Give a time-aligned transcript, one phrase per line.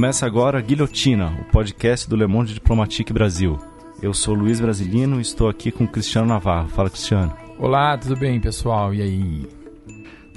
[0.00, 3.58] Começa agora Guilhotina, o podcast do Le Monde Diplomatique Brasil.
[4.00, 6.70] Eu sou Luiz Brasilino e estou aqui com Cristiano Navarro.
[6.70, 7.36] Fala, Cristiano.
[7.58, 8.94] Olá, tudo bem, pessoal?
[8.94, 9.46] E aí?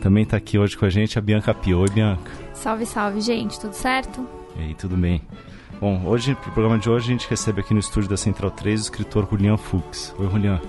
[0.01, 1.79] Também está aqui hoje com a gente a Bianca Pio.
[1.79, 2.29] Oi, Bianca.
[2.53, 3.57] Salve, salve, gente.
[3.57, 4.27] Tudo certo?
[4.57, 5.21] E aí, tudo bem?
[5.79, 8.81] Bom, hoje, pro programa de hoje, a gente recebe aqui no estúdio da Central 3
[8.81, 10.13] o escritor Julian Fuchs.
[10.19, 10.59] Oi, Julian.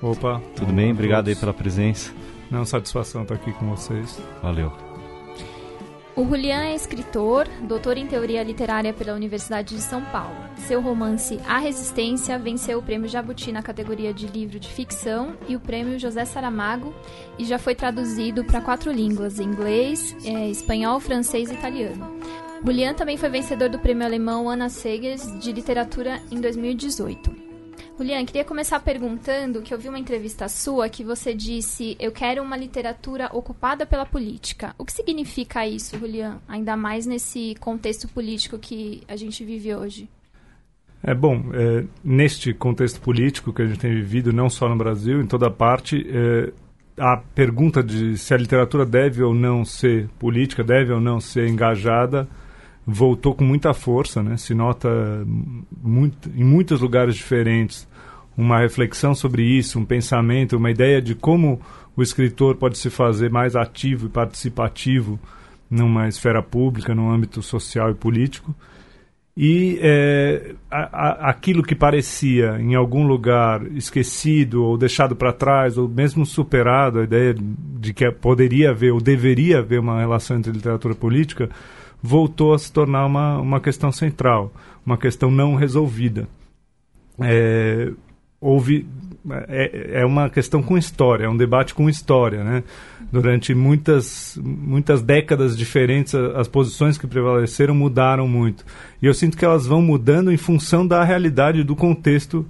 [0.00, 0.40] Opa.
[0.54, 0.92] Tudo bem?
[0.92, 2.14] Obrigado aí pela presença.
[2.52, 4.16] Não, satisfação estar aqui com vocês.
[4.40, 4.87] Valeu.
[6.18, 10.34] O Julian é escritor, doutor em teoria literária pela Universidade de São Paulo.
[10.56, 15.54] Seu romance A Resistência venceu o prêmio Jabuti na categoria de livro de ficção e
[15.54, 16.92] o prêmio José Saramago
[17.38, 22.18] e já foi traduzido para quatro línguas: inglês, é, espanhol, francês e italiano.
[22.64, 27.47] Julian também foi vencedor do prêmio alemão Anna Segers de literatura em 2018.
[27.98, 32.40] Julian, queria começar perguntando que eu vi uma entrevista sua que você disse: Eu quero
[32.40, 34.72] uma literatura ocupada pela política.
[34.78, 36.38] O que significa isso, Julian?
[36.46, 40.08] Ainda mais nesse contexto político que a gente vive hoje.
[41.02, 45.20] É bom, é, neste contexto político que a gente tem vivido, não só no Brasil,
[45.20, 46.52] em toda parte, é,
[46.96, 51.48] a pergunta de se a literatura deve ou não ser política, deve ou não ser
[51.48, 52.28] engajada,
[52.90, 54.38] voltou com muita força, né?
[54.38, 54.88] Se nota
[55.82, 57.86] muito, em muitos lugares diferentes
[58.34, 61.60] uma reflexão sobre isso, um pensamento, uma ideia de como
[61.94, 65.18] o escritor pode se fazer mais ativo e participativo
[65.68, 68.54] numa esfera pública, no âmbito social e político.
[69.36, 75.76] E é, a, a, aquilo que parecia em algum lugar esquecido ou deixado para trás,
[75.76, 80.52] ou mesmo superado, a ideia de que poderia haver ou deveria haver uma relação entre
[80.52, 81.50] literatura e política,
[82.02, 84.52] voltou a se tornar uma, uma questão central,
[84.84, 86.28] uma questão não resolvida.
[87.20, 87.90] É,
[88.40, 88.86] houve
[89.48, 92.62] é, é uma questão com história, é um debate com história, né?
[93.10, 98.64] Durante muitas muitas décadas diferentes, as posições que prevaleceram mudaram muito.
[99.02, 102.46] E eu sinto que elas vão mudando em função da realidade do contexto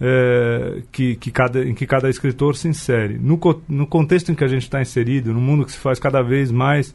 [0.00, 3.18] é, que, que cada, em que cada escritor se insere.
[3.18, 3.38] No,
[3.68, 6.50] no contexto em que a gente está inserido, no mundo que se faz cada vez
[6.50, 6.94] mais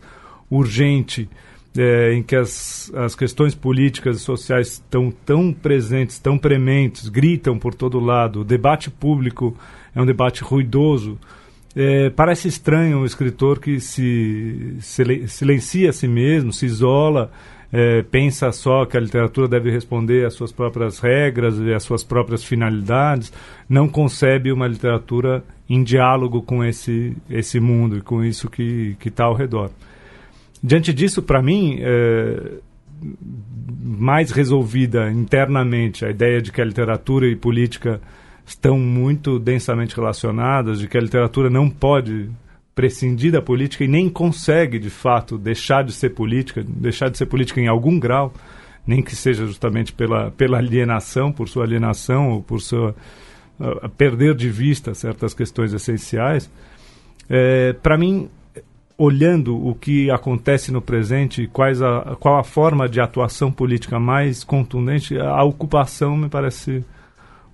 [0.50, 1.30] urgente,
[1.78, 7.58] é, em que as, as questões políticas e sociais estão tão presentes, tão prementes, gritam
[7.58, 9.58] por todo lado, o debate público
[9.96, 11.18] é um debate ruidoso.
[11.76, 17.32] É, parece estranho um escritor que se, se silencia a si mesmo, se isola,
[17.72, 22.04] é, pensa só que a literatura deve responder às suas próprias regras e às suas
[22.04, 23.34] próprias finalidades,
[23.68, 29.24] não concebe uma literatura em diálogo com esse, esse mundo e com isso que está
[29.24, 29.72] ao redor.
[30.64, 32.54] Diante disso, para mim, é,
[33.84, 38.00] mais resolvida internamente a ideia de que a literatura e política
[38.46, 42.30] estão muito densamente relacionadas, de que a literatura não pode
[42.74, 47.26] prescindir da política e nem consegue, de fato, deixar de ser política, deixar de ser
[47.26, 48.34] política em algum grau,
[48.88, 52.96] nem que seja justamente pela, pela alienação, por sua alienação ou por sua
[53.60, 56.50] uh, perder de vista certas questões essenciais.
[57.30, 58.30] É, Para mim,
[58.98, 64.44] olhando o que acontece no presente, quais a, qual a forma de atuação política mais
[64.44, 66.84] contundente, a ocupação me parece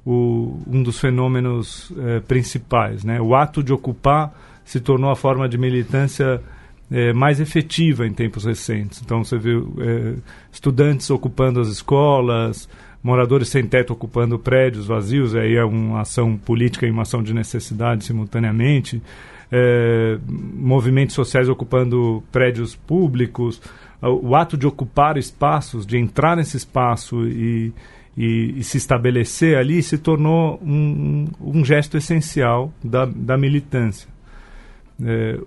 [0.05, 3.03] o, um dos fenômenos eh, principais.
[3.03, 3.21] Né?
[3.21, 4.33] O ato de ocupar
[4.65, 6.41] se tornou a forma de militância
[6.91, 9.01] eh, mais efetiva em tempos recentes.
[9.01, 10.15] Então você vê eh,
[10.51, 12.67] estudantes ocupando as escolas,
[13.01, 17.33] moradores sem teto ocupando prédios vazios, aí é uma ação política e uma ação de
[17.33, 19.01] necessidade simultaneamente
[19.51, 23.61] é, movimentos sociais ocupando prédios públicos,
[24.01, 27.73] o ato de ocupar espaços, de entrar nesse espaço e,
[28.15, 34.07] e, e se estabelecer ali, se tornou um, um gesto essencial da, da militância.
[35.03, 35.39] É,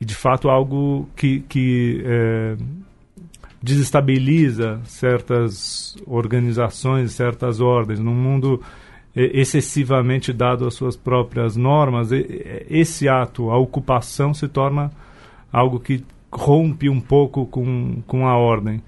[0.00, 2.56] e, de fato, algo que, que é,
[3.62, 8.00] desestabiliza certas organizações, certas ordens.
[8.00, 8.60] Num mundo
[9.14, 14.90] excessivamente dado às suas próprias normas, esse ato, a ocupação, se torna
[15.52, 18.82] algo que rompe um pouco com, com a ordem.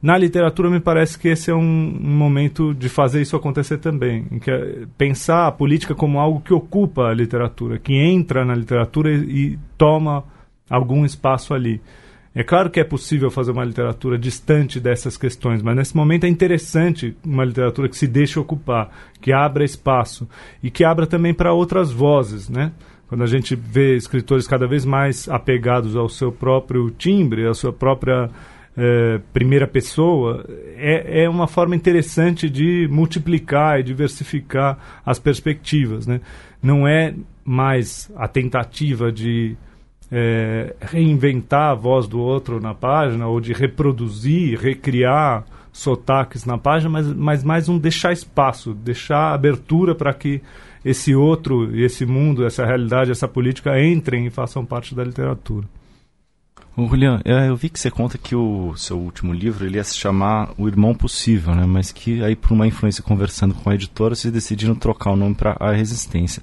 [0.00, 4.26] Na literatura, me parece que esse é um, um momento de fazer isso acontecer também.
[4.30, 8.54] Em que é pensar a política como algo que ocupa a literatura, que entra na
[8.54, 10.22] literatura e, e toma
[10.70, 11.80] algum espaço ali.
[12.38, 16.28] É claro que é possível fazer uma literatura distante dessas questões, mas nesse momento é
[16.28, 20.28] interessante uma literatura que se deixe ocupar, que abra espaço
[20.62, 22.70] e que abra também para outras vozes, né?
[23.08, 27.72] Quando a gente vê escritores cada vez mais apegados ao seu próprio timbre, à sua
[27.72, 28.30] própria
[28.76, 30.46] é, primeira pessoa,
[30.76, 36.20] é, é uma forma interessante de multiplicar e diversificar as perspectivas, né?
[36.62, 37.14] Não é
[37.44, 39.56] mais a tentativa de
[40.10, 46.90] é, reinventar a voz do outro na página, ou de reproduzir, recriar sotaques na página,
[46.90, 50.40] mas, mas mais um deixar espaço, deixar abertura para que
[50.84, 55.66] esse outro, esse mundo, essa realidade, essa política entrem e façam parte da literatura.
[56.76, 59.84] Ô, Julian, é, eu vi que você conta que o seu último livro ele ia
[59.84, 61.66] se chamar O Irmão Possível, né?
[61.66, 65.34] Mas que aí por uma influência conversando com a editora, vocês decidiram trocar o nome
[65.34, 66.40] para A Resistência.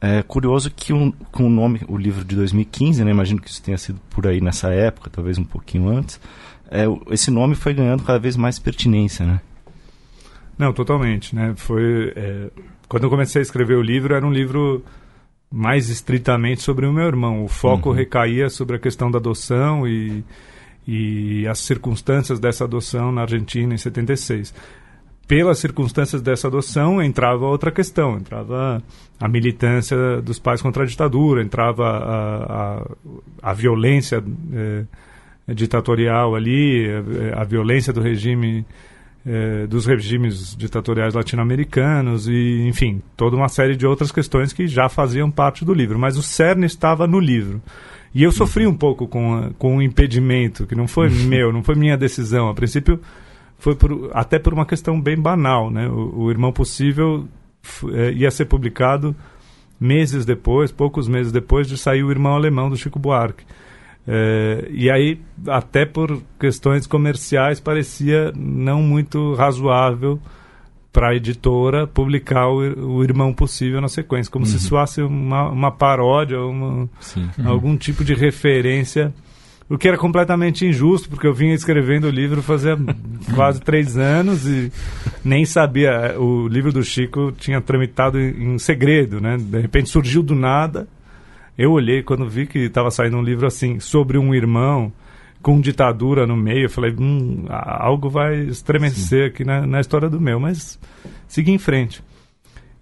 [0.00, 3.10] É curioso que um, com o nome, o livro de 2015, né?
[3.10, 6.20] Imagino que isso tenha sido por aí nessa época, talvez um pouquinho antes.
[6.70, 9.40] É, esse nome foi ganhando cada vez mais pertinência, né?
[10.56, 11.52] Não, totalmente, né?
[11.56, 12.50] Foi é,
[12.88, 14.84] quando eu comecei a escrever o livro era um livro
[15.50, 17.44] mais estritamente sobre o meu irmão.
[17.44, 17.94] O foco uhum.
[17.94, 20.24] recaía sobre a questão da adoção e,
[20.86, 24.54] e as circunstâncias dessa adoção na Argentina em 76.
[25.28, 28.82] Pelas circunstâncias dessa adoção entrava outra questão, entrava
[29.20, 34.84] a militância dos pais contra a ditadura, entrava a, a, a violência é,
[35.54, 36.86] ditatorial ali,
[37.36, 38.64] a, a violência do regime
[39.26, 44.88] é, dos regimes ditatoriais latino-americanos e, enfim, toda uma série de outras questões que já
[44.88, 45.98] faziam parte do livro.
[45.98, 47.60] Mas o cerne estava no livro.
[48.14, 51.74] E eu sofri um pouco com, com o impedimento, que não foi meu, não foi
[51.74, 52.48] minha decisão.
[52.48, 52.98] A princípio,
[53.58, 55.70] foi por, até por uma questão bem banal.
[55.70, 55.88] Né?
[55.88, 57.28] O, o Irmão Possível
[57.92, 59.14] é, ia ser publicado
[59.80, 63.44] meses depois, poucos meses depois de sair o Irmão Alemão do Chico Buarque.
[64.06, 70.18] É, e aí, até por questões comerciais, parecia não muito razoável
[70.90, 74.50] para a editora publicar o, o, Irmão Possível na sequência, como uhum.
[74.50, 76.88] se soasse uma, uma paródia, uma,
[77.44, 79.12] algum tipo de referência,
[79.68, 82.76] o que era completamente injusto, porque eu vinha escrevendo o livro fazia
[83.34, 84.72] quase três anos e
[85.24, 86.18] nem sabia.
[86.18, 89.36] O livro do Chico tinha tramitado em, segredo, né?
[89.36, 90.88] De repente surgiu do nada
[91.58, 94.92] eu olhei quando vi que estava saindo um livro assim sobre um irmão
[95.42, 96.66] com ditadura no meio.
[96.66, 99.26] Eu falei, hum, algo vai estremecer Sim.
[99.26, 100.78] aqui na, na história do meu, mas
[101.26, 102.00] segui em frente.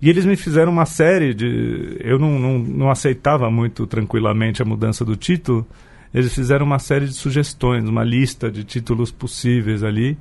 [0.00, 1.96] E eles me fizeram uma série de.
[2.00, 5.66] Eu não, não, não aceitava muito tranquilamente a mudança do título.
[6.16, 10.16] Eles fizeram uma série de sugestões, uma lista de títulos possíveis ali,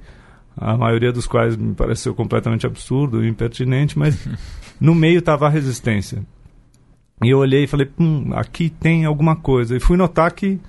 [0.58, 4.28] a maioria dos quais me pareceu completamente absurdo e impertinente, mas
[4.78, 6.22] no meio estava a resistência.
[7.24, 9.78] E eu olhei e falei, hum, aqui tem alguma coisa.
[9.78, 10.60] E fui notar que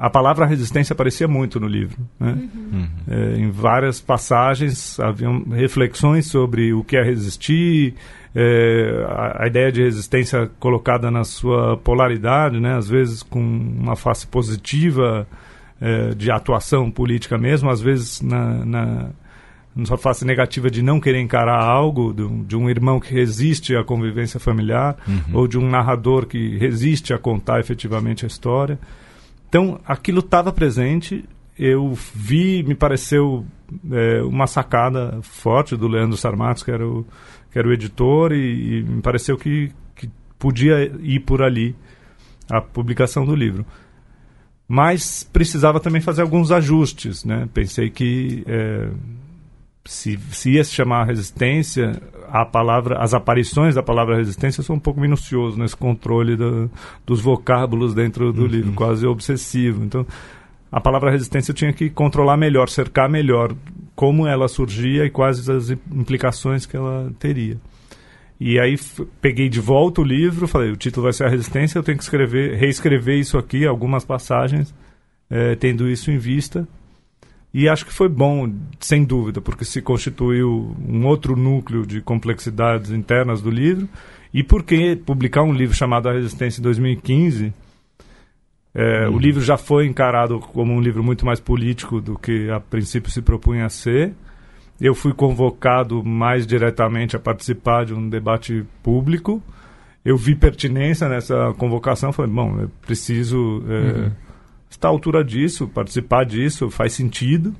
[0.00, 1.98] a palavra resistência aparecia muito no livro.
[2.18, 2.48] Né?
[2.54, 2.88] Uhum.
[3.06, 7.94] É, em várias passagens haviam reflexões sobre o que é resistir,
[8.34, 12.78] é, a, a, ideia de resistência colocada na sua polaridade, né?
[12.78, 15.28] às vezes com uma face positiva
[15.78, 19.10] é, de atuação política mesmo, às vezes na, na
[19.74, 23.14] na sua face negativa de não querer encarar algo, de um, de um irmão que
[23.14, 25.22] resiste à convivência familiar, uhum.
[25.32, 28.78] ou de um narrador que resiste a contar efetivamente a história.
[29.50, 33.44] Então, aquilo estava presente, eu vi, me pareceu
[33.90, 37.04] é, uma sacada forte do Leandro Sarmatos, que era o,
[37.50, 40.08] que era o editor, e, e me pareceu que, que
[40.38, 41.76] podia ir por ali
[42.48, 43.66] a publicação do livro
[44.72, 47.48] mas precisava também fazer alguns ajustes, né?
[47.52, 48.88] Pensei que é,
[49.84, 54.80] se, se ia se chamar resistência, a palavra, as aparições da palavra resistência são um
[54.80, 56.70] pouco minucioso nesse controle do,
[57.04, 58.46] dos vocábulos dentro do uhum.
[58.46, 59.84] livro, quase obsessivo.
[59.84, 60.06] Então,
[60.70, 63.54] a palavra resistência eu tinha que controlar melhor, cercar melhor
[63.96, 67.56] como ela surgia e quais as implicações que ela teria.
[68.38, 68.78] E aí
[69.20, 72.04] peguei de volta o livro, falei, o título vai ser a resistência, eu tenho que
[72.04, 74.74] escrever, reescrever isso aqui, algumas passagens,
[75.28, 76.66] é, tendo isso em vista
[77.52, 82.90] e acho que foi bom, sem dúvida, porque se constituiu um outro núcleo de complexidades
[82.92, 83.88] internas do livro.
[84.32, 87.52] E porque publicar um livro chamado A Resistência em 2015,
[88.72, 89.16] é, hum.
[89.16, 93.10] o livro já foi encarado como um livro muito mais político do que a princípio
[93.10, 94.14] se propunha a ser.
[94.80, 99.42] Eu fui convocado mais diretamente a participar de um debate público.
[100.04, 103.62] Eu vi pertinência nessa convocação, falei, bom, eu preciso.
[103.68, 104.29] É, uhum
[104.70, 107.54] está à altura disso, participar disso faz sentido.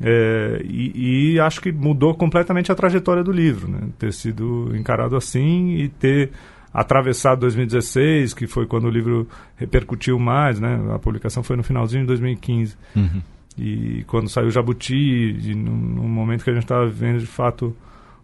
[0.00, 3.88] É, e, e, acho que mudou completamente a trajetória do livro, né?
[3.96, 6.32] ter sido encarado assim e ter
[6.72, 10.80] atravessado 2016, que foi quando o livro repercutiu mais, né?
[10.92, 12.76] a publicação foi no finalzinho de 2015.
[12.96, 13.22] Uhum.
[13.56, 17.74] E quando saiu Jabuti, no, no momento que a gente estava vivendo de fato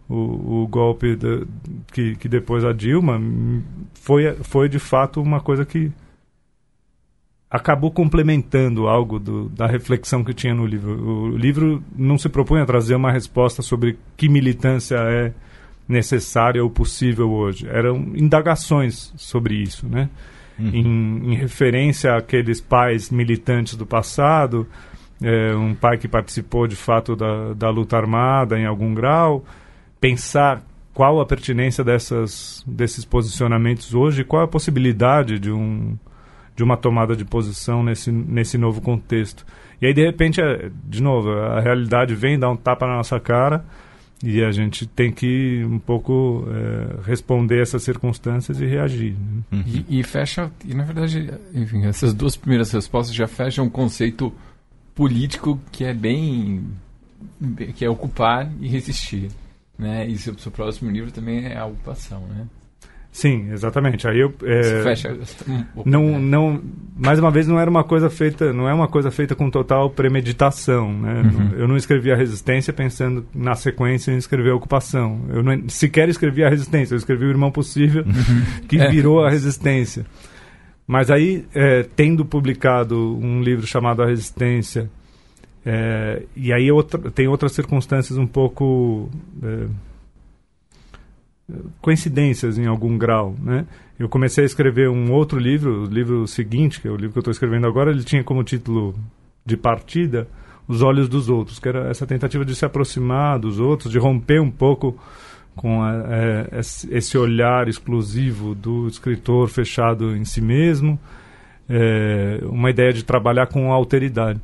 [0.09, 1.17] o, o golpe
[1.93, 3.17] que, que depois a Dilma,
[3.93, 5.89] foi, foi de fato uma coisa que
[7.51, 11.33] acabou complementando algo do, da reflexão que tinha no livro.
[11.33, 15.33] O livro não se propõe a trazer uma resposta sobre que militância é
[15.87, 17.67] necessária ou possível hoje.
[17.67, 20.09] Eram indagações sobre isso, né?
[20.61, 20.69] uhum.
[20.69, 24.67] em, em, referência àqueles pais militantes do passado,
[25.21, 29.43] é, um pai que participou de fato da, da luta armada em algum grau,
[29.99, 35.97] pensar qual a pertinência dessas, desses posicionamentos hoje, qual a possibilidade de, um,
[36.61, 39.43] de uma tomada de posição nesse, nesse novo contexto.
[39.81, 43.19] E aí, de repente, é, de novo, a realidade vem, dá um tapa na nossa
[43.19, 43.65] cara
[44.23, 49.13] e a gente tem que um pouco é, responder essas circunstâncias e reagir.
[49.13, 49.41] Né?
[49.51, 49.63] Uhum.
[49.89, 54.31] E, e, fecha, e na verdade, enfim, essas duas primeiras respostas já fecham um conceito
[54.93, 56.63] político que é bem
[57.75, 59.29] que é ocupar e resistir
[59.81, 60.05] né?
[60.07, 62.47] E seu, seu próximo livro também é a ocupação, né?
[63.11, 64.07] Sim, exatamente.
[64.07, 65.17] Aí eu é, fecha.
[65.85, 66.61] não, não,
[66.97, 69.89] mais uma vez não era uma coisa feita, não é uma coisa feita com total
[69.89, 71.21] premeditação, né?
[71.21, 71.49] Uhum.
[71.57, 75.25] Eu não escrevi a resistência pensando na sequência em escrever a ocupação.
[75.29, 78.63] Eu não, sequer escrevi a resistência, eu escrevi o irmão possível uhum.
[78.67, 78.89] que é.
[78.89, 80.05] virou a resistência.
[80.87, 84.89] Mas aí, é, tendo publicado um livro chamado A Resistência
[85.65, 89.09] é, e aí outra, tem outras circunstâncias um pouco
[89.43, 89.67] é,
[91.81, 93.65] coincidências em algum grau, né?
[93.99, 97.17] Eu comecei a escrever um outro livro, o livro seguinte, que é o livro que
[97.19, 98.95] eu estou escrevendo agora, ele tinha como título
[99.45, 100.27] de partida
[100.67, 104.41] Os Olhos dos Outros, que era essa tentativa de se aproximar dos outros, de romper
[104.41, 104.97] um pouco
[105.55, 110.99] com a, é, esse olhar exclusivo do escritor fechado em si mesmo,
[111.69, 114.39] é, uma ideia de trabalhar com alteridade.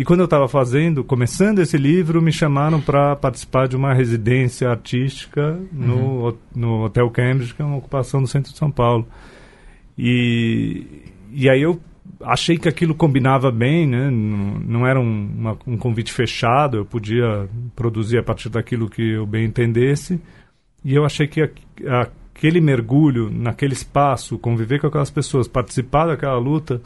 [0.00, 4.66] E quando eu estava fazendo, começando esse livro, me chamaram para participar de uma residência
[4.70, 6.36] artística no, uhum.
[6.56, 9.06] no Hotel Cambridge, que é uma ocupação do centro de São Paulo.
[9.98, 10.86] E,
[11.30, 11.78] e aí eu
[12.22, 14.08] achei que aquilo combinava bem, né?
[14.08, 19.06] não, não era um, uma, um convite fechado, eu podia produzir a partir daquilo que
[19.06, 20.18] eu bem entendesse.
[20.82, 26.38] E eu achei que a, aquele mergulho naquele espaço, conviver com aquelas pessoas, participar daquela
[26.38, 26.80] luta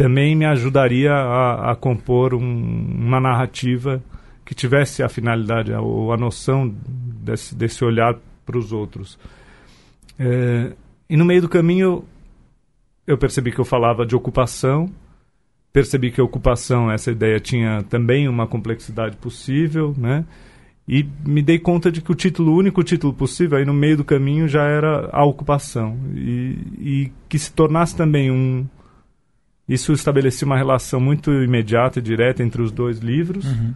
[0.00, 4.02] também me ajudaria a, a compor um, uma narrativa
[4.46, 8.16] que tivesse a finalidade ou a, noção desse, desse olhar
[8.46, 9.18] para os outros.
[10.18, 10.72] É,
[11.06, 12.02] e no meio do caminho
[13.06, 14.90] eu percebi que eu falava de ocupação,
[15.70, 20.24] percebi que a ocupação, essa ideia tinha também uma complexidade possível, né?
[20.88, 23.98] E me dei conta de que o título, o único título possível, aí no meio
[23.98, 25.98] do caminho já era a ocupação.
[26.14, 28.66] E, e que se tornasse também um,
[29.70, 33.72] isso estabelecia uma relação muito imediata e direta entre os dois livros, uhum.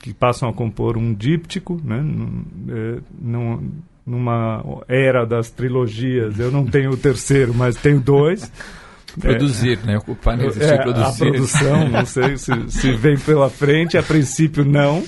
[0.00, 2.00] que passam a compor um díptico, né?
[2.00, 3.70] Num, é, num,
[4.06, 6.38] numa era das trilogias.
[6.38, 8.50] Eu não tenho o terceiro, mas tenho dois.
[9.20, 9.98] Produzir, é, né?
[9.98, 11.04] Ocupar não é, produzir.
[11.04, 15.02] A produção, não sei se, se vem pela frente, a princípio não,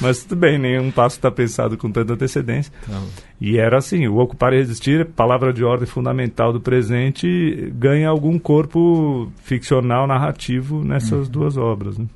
[0.00, 2.72] mas tudo bem, nenhum passo está pensado com tanta antecedência.
[2.86, 3.00] Tá
[3.40, 8.38] e era assim, o ocupar e resistir, palavra de ordem fundamental do presente, ganha algum
[8.38, 11.32] corpo ficcional, narrativo nessas uhum.
[11.32, 11.98] duas obras.
[11.98, 12.06] Né?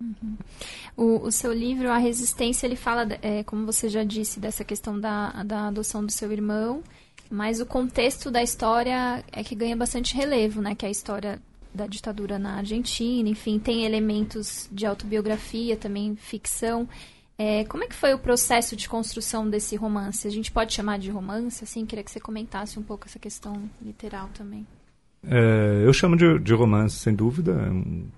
[0.00, 0.36] Uhum.
[0.96, 4.98] O, o, seu livro, A Resistência, ele fala, é, como você já disse, dessa questão
[4.98, 6.82] da, da adoção do seu irmão
[7.30, 10.74] mas o contexto da história é que ganha bastante relevo, né?
[10.74, 11.38] Que é a história
[11.74, 16.88] da ditadura na Argentina, enfim, tem elementos de autobiografia, também ficção.
[17.38, 20.26] É, como é que foi o processo de construção desse romance?
[20.26, 21.84] A gente pode chamar de romance, assim?
[21.84, 24.66] Queria que você comentasse um pouco essa questão literal também.
[25.28, 27.54] É, eu chamo de, de, romance, sem dúvida.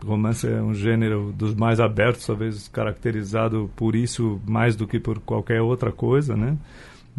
[0.04, 5.18] Romance é um gênero dos mais abertos, talvez caracterizado por isso mais do que por
[5.20, 6.56] qualquer outra coisa, né?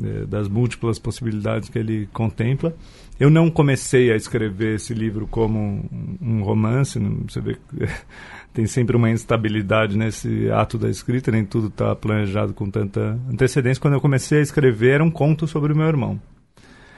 [0.01, 2.73] É, das múltiplas possibilidades que ele contempla.
[3.19, 7.59] Eu não comecei a escrever esse livro como um, um romance, você vê que
[8.53, 13.81] tem sempre uma instabilidade nesse ato da escrita, nem tudo está planejado com tanta antecedência.
[13.81, 16.21] Quando eu comecei a escrever, era um conto sobre o meu irmão.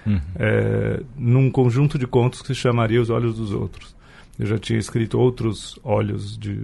[0.05, 0.20] Uhum.
[0.36, 3.96] É, num conjunto de contos que se chamaria Os Olhos dos Outros.
[4.40, 6.58] Eu já tinha escrito outros olhos, de,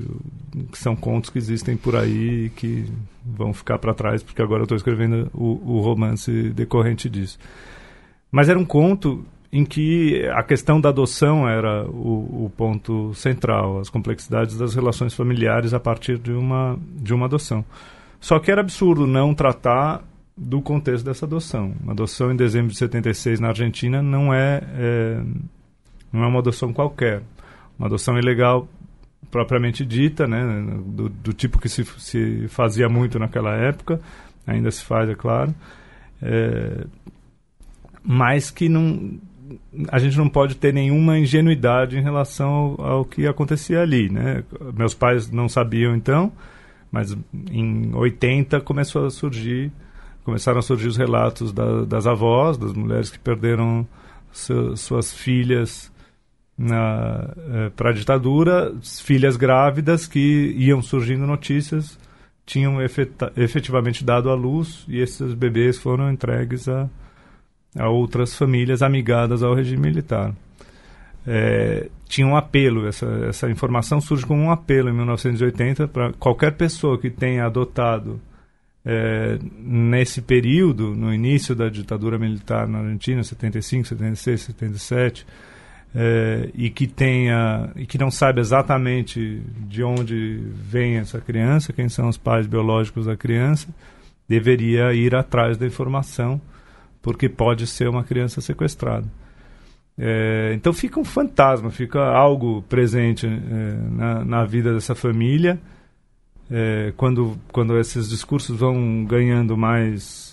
[0.72, 2.86] que são contos que existem por aí e que
[3.24, 7.38] vão ficar para trás, porque agora eu estou escrevendo o, o romance decorrente disso.
[8.32, 13.80] Mas era um conto em que a questão da adoção era o, o, ponto central,
[13.80, 17.64] as complexidades das relações familiares a partir de uma, de uma adoção.
[18.20, 20.04] Só que era absurdo não tratar
[20.36, 21.74] do contexto dessa adoção.
[21.82, 25.22] Uma adoção em dezembro de 76 na Argentina não é, é
[26.12, 27.22] não é uma adoção qualquer
[27.78, 28.68] uma adoção ilegal
[29.30, 30.42] propriamente dita, né,
[30.86, 34.00] do, do tipo que se, se, fazia muito naquela época,
[34.46, 35.54] ainda se faz, é claro,
[36.22, 36.86] é,
[38.04, 39.20] mas que não,
[39.90, 44.44] a gente não pode ter nenhuma ingenuidade em relação ao, ao, que acontecia ali, né?
[44.74, 46.32] Meus pais não sabiam então,
[46.92, 47.16] mas
[47.52, 49.72] em 80 começou a surgir,
[50.24, 53.86] começaram a surgir os relatos da, das avós, das mulheres que perderam
[54.32, 55.92] suas filhas
[57.76, 58.74] para a ditadura,
[59.04, 62.00] filhas grávidas que iam surgindo notícias,
[62.46, 62.78] tinham
[63.36, 66.90] efetivamente dado à luz e esses bebês foram entregues a,
[67.78, 70.34] a outras famílias amigadas ao regime militar.
[71.30, 76.54] É, tinha um apelo, essa, essa informação surge como um apelo em 1980 para qualquer
[76.54, 78.22] pessoa que tenha adotado
[78.86, 85.28] é, nesse período, no início da ditadura militar na Argentina, 75, 76, 77,
[85.96, 91.90] é, e que tenha e que não sabe exatamente de onde vem essa criança, quem
[91.90, 93.68] são os pais biológicos da criança,
[94.28, 96.40] deveria ir atrás da informação,
[97.02, 99.08] porque pode ser uma criança sequestrada.
[99.98, 103.30] É, então fica um fantasma, fica algo presente é,
[103.90, 105.60] na, na, vida dessa família.
[106.52, 110.27] É, quando, quando esses discursos vão ganhando mais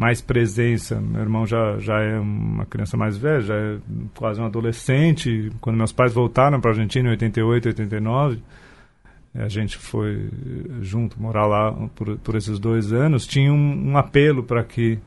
[0.00, 0.98] mais presença.
[0.98, 3.78] Meu irmão já, já é uma criança mais velha, já é
[4.14, 5.52] quase um adolescente.
[5.60, 8.42] Quando meus pais voltaram para a Argentina em 88, 89,
[9.34, 10.30] a gente foi
[10.80, 13.26] junto morar lá por, por esses dois anos.
[13.26, 14.98] Tinha um, um apelo para que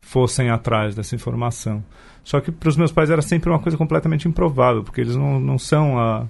[0.00, 1.82] fossem atrás dessa informação.
[2.22, 5.40] Só que para os meus pais era sempre uma coisa completamente improvável, porque eles não,
[5.40, 6.28] não são a,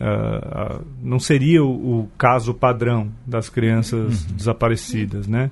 [0.00, 4.36] a, a não seria o, o, caso padrão das crianças uhum.
[4.36, 5.48] desaparecidas, né?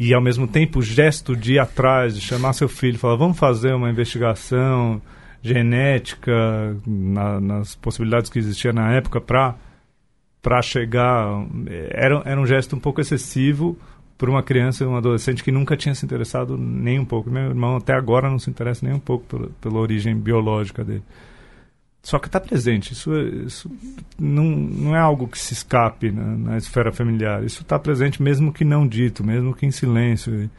[0.00, 3.38] E ao mesmo tempo o gesto de ir atrás, de chamar seu filho, falar vamos
[3.38, 5.00] fazer uma investigação
[5.42, 9.54] genética na, nas possibilidades que existia na época para
[10.40, 11.46] para chegar
[11.90, 13.76] era, era um gesto um pouco excessivo
[14.16, 17.30] para uma criança e um adolescente que nunca tinha se interessado nem um pouco.
[17.30, 21.02] Meu irmão até agora não se interessa nem um pouco por, pela origem biológica dele.
[22.02, 22.92] Só que está presente.
[22.92, 23.12] Isso,
[23.46, 23.70] isso
[24.18, 27.44] não, não é algo que se escape na, na esfera familiar.
[27.44, 30.50] Isso está presente mesmo que não dito, mesmo que em silêncio.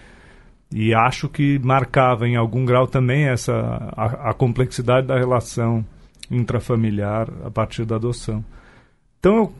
[0.72, 3.54] E, e, acho que marcava em algum grau também essa
[3.96, 5.84] a, a, complexidade da relação
[6.30, 8.46] intrafamiliar a partir da adoção.
[9.20, 9.54] Então eu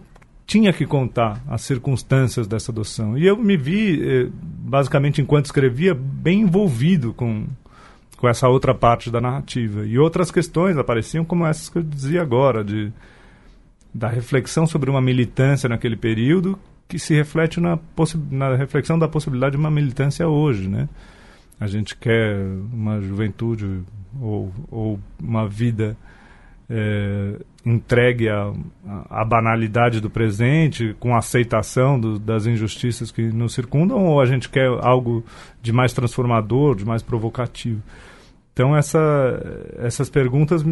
[0.46, 3.18] tinha que contar as circunstâncias dessa adoção.
[3.18, 7.46] E eu me vi, eh, basicamente, enquanto escrevia, bem envolvido com,
[8.22, 9.84] com essa outra parte da narrativa.
[9.84, 12.94] E outras questões apareciam, como essas que eu dizia agora, de,
[13.92, 16.58] da reflexão sobre uma militância naquele período
[16.88, 17.80] que se reflete na,
[18.30, 20.88] na reflexão da possibilidade de uma militância hoje, né?
[21.60, 22.38] A gente quer
[22.72, 23.82] uma juventude
[24.22, 25.98] ou, ou uma vida
[26.70, 34.22] é, entregue à, banalidade do presente, com aceitação do, das injustiças que nos circundam, ou
[34.22, 35.26] a gente quer algo
[35.60, 37.82] de mais transformador, de mais provocativo?
[38.54, 39.00] Então essa,
[39.78, 40.64] essas perguntas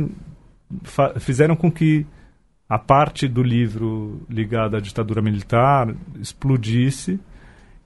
[1.20, 2.06] fizeram com que
[2.68, 7.20] a parte do livro ligada à ditadura militar explodisse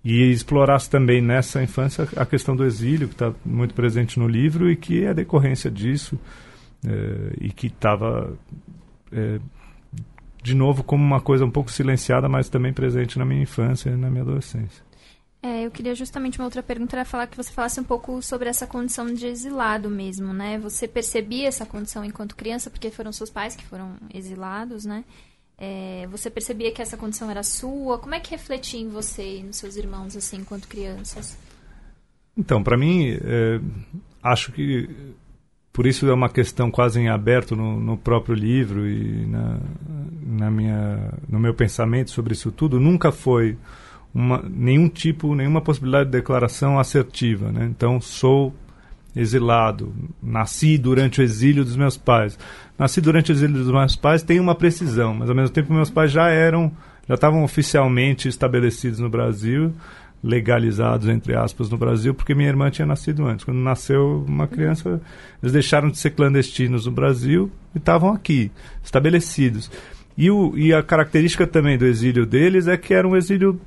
[0.03, 4.69] e explorasse também nessa infância a questão do exílio, que está muito presente no livro
[4.69, 6.19] e que é decorrência disso
[6.85, 8.33] é, e que estava,
[9.13, 9.39] é,
[10.43, 13.95] de novo, como uma coisa um pouco silenciada, mas também presente na minha infância e
[13.95, 14.83] na minha adolescência.
[15.45, 18.47] É, eu queria justamente uma outra pergunta era falar que você falasse um pouco sobre
[18.47, 20.57] essa condição de exilado mesmo, né?
[20.59, 25.03] Você percebia essa condição enquanto criança, porque foram seus pais que foram exilados, né?
[25.57, 27.99] É, você percebia que essa condição era sua?
[27.99, 31.37] Como é que refletia em você e nos seus irmãos, assim, enquanto crianças?
[32.37, 33.59] Então, para mim, é,
[34.23, 34.89] acho que
[35.73, 39.59] por isso é uma questão quase em aberto no, no próprio livro e na,
[40.25, 42.79] na minha, no meu pensamento sobre isso tudo.
[42.79, 43.57] Nunca foi
[44.13, 47.51] uma, nenhum tipo, nenhuma possibilidade de declaração assertiva.
[47.51, 47.65] Né?
[47.69, 48.53] Então, sou
[49.15, 52.37] exilado, nasci durante o exílio dos meus pais.
[52.77, 55.89] Nasci durante o exílio dos meus pais tem uma precisão, mas ao mesmo tempo meus
[55.89, 56.71] pais já eram,
[57.07, 59.71] já estavam oficialmente estabelecidos no Brasil,
[60.23, 63.45] legalizados entre aspas no Brasil, porque minha irmã tinha nascido antes.
[63.45, 65.01] Quando nasceu uma criança,
[65.41, 68.51] eles deixaram de ser clandestinos no Brasil e estavam aqui,
[68.83, 69.69] estabelecidos.
[70.17, 73.59] E, o, e a característica também do exílio deles é que era um exílio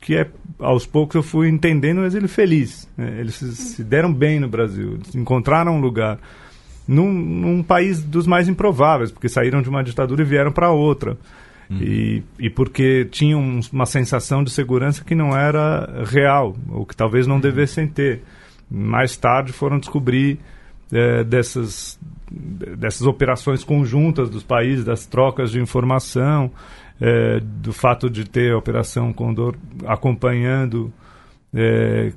[0.00, 2.88] que é, aos poucos eu fui entendendo um exílio feliz.
[2.96, 3.16] Né?
[3.20, 6.18] Eles se, se, deram bem no Brasil, encontraram um lugar
[6.86, 11.18] num, num, país dos mais improváveis, porque saíram de uma ditadura e vieram para outra.
[11.68, 11.78] Uhum.
[11.82, 17.26] E, e porque tinham uma sensação de segurança que não era real, ou que talvez
[17.26, 17.40] não uhum.
[17.40, 18.22] devessem ter.
[18.70, 20.38] Mais tarde foram descobrir
[20.92, 21.98] é, dessas
[22.30, 26.50] dessas operações conjuntas dos países, das trocas de informação,
[27.00, 29.54] é, do fato de ter a Operação Condor
[29.86, 30.92] acompanhando
[31.54, 32.12] é,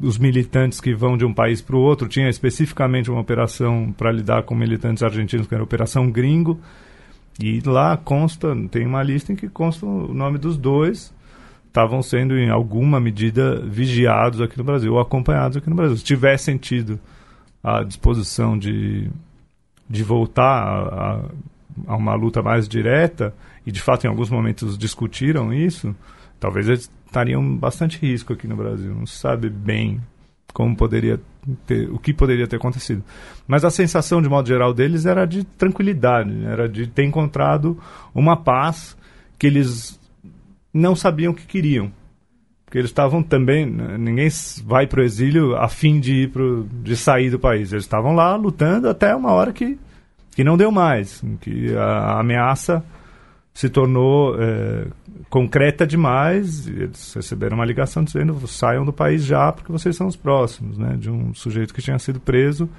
[0.00, 2.08] os militantes que vão de um país para o outro.
[2.08, 6.58] Tinha especificamente uma operação para lidar com militantes argentinos, que era a Operação Gringo,
[7.38, 11.14] e lá consta, tem uma lista em que consta o nome dos dois,
[11.66, 15.96] estavam sendo em alguma medida vigiados aqui no Brasil, ou acompanhados aqui no Brasil.
[15.96, 16.98] Se tivesse sentido
[17.62, 19.08] à disposição de,
[19.90, 21.20] de voltar a,
[21.88, 23.34] a, uma luta mais direta,
[23.66, 25.94] e de fato em alguns momentos discutiram isso,
[26.38, 28.94] talvez eles estariam bastante risco aqui no Brasil.
[28.94, 30.00] Não se sabe bem
[30.54, 31.20] como poderia
[31.66, 33.02] ter, o que poderia ter acontecido.
[33.46, 37.78] Mas a sensação, de modo geral, deles era de tranquilidade, era de ter encontrado
[38.14, 38.96] uma paz
[39.38, 39.98] que eles
[40.72, 41.90] não sabiam que queriam.
[42.70, 44.28] Porque eles estavam também, né, ninguém
[44.64, 47.72] vai para o exílio a fim de ir pro, de sair do país.
[47.72, 49.76] Eles estavam lá lutando até uma hora que,
[50.36, 52.84] que não deu mais, que a, ameaça
[53.52, 54.86] se tornou é,
[55.28, 56.68] concreta demais.
[56.68, 60.96] Eles receberam uma ligação dizendo saiam do país já porque vocês são os próximos, né?
[60.96, 62.70] De um sujeito que tinha sido preso,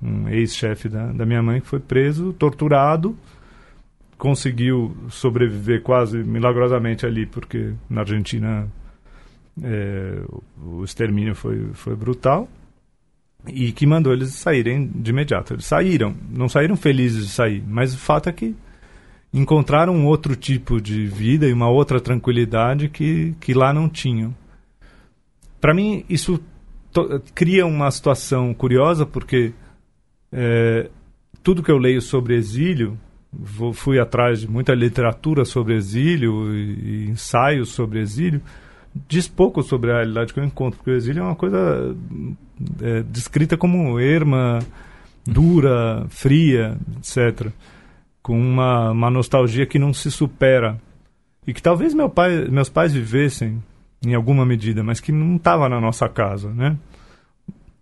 [0.00, 3.18] um ex-chefe da, da minha mãe que foi preso, torturado,
[4.16, 8.68] conseguiu sobreviver quase milagrosamente ali porque na Argentina
[9.62, 10.22] é,
[10.62, 12.48] o extermínio foi, foi brutal
[13.48, 15.54] e que mandou eles saírem de imediato.
[15.54, 18.54] Eles saíram, não saíram felizes de sair, mas o fato é que
[19.32, 24.34] encontraram um outro tipo de vida e uma outra tranquilidade que, que lá não tinham.
[25.60, 26.40] Para mim, isso
[27.34, 29.52] cria uma situação curiosa, porque
[30.32, 30.88] é,
[31.42, 32.98] tudo que eu leio sobre exílio,
[33.32, 38.40] vou, fui atrás de muita literatura sobre exílio e, e, ensaios sobre exílio,
[39.08, 41.96] diz pouco sobre a realidade que eu encontro, porque o exílio é uma coisa
[42.82, 44.60] é, descrita como erma,
[45.26, 47.52] dura, fria, etc
[48.26, 50.80] com uma, uma nostalgia que não se supera.
[51.46, 53.62] E que talvez meu pai, meus pais vivessem
[54.04, 56.76] em alguma medida, mas que não estava na nossa casa, né?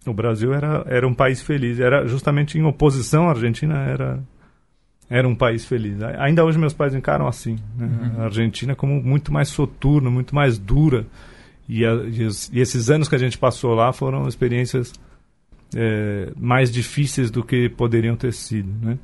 [0.07, 4.23] O Brasil era, era um país feliz, era justamente em oposição à Argentina era
[5.09, 6.03] era um país feliz.
[6.19, 7.87] Ainda hoje meus pais encaram assim, né?
[7.87, 8.23] uhum.
[8.23, 11.07] a Argentina como muito mais soturna, muito mais dura.
[11.69, 14.93] E, a, e, os, e, esses anos que a gente passou lá foram experiências
[15.75, 18.99] é, mais difíceis do que poderiam ter sido, né?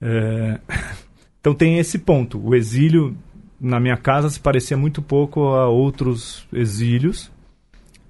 [0.00, 0.60] É,
[1.40, 2.38] então tem esse ponto.
[2.38, 3.16] O exílio
[3.60, 7.30] na minha casa se parecia muito pouco a outros exílios.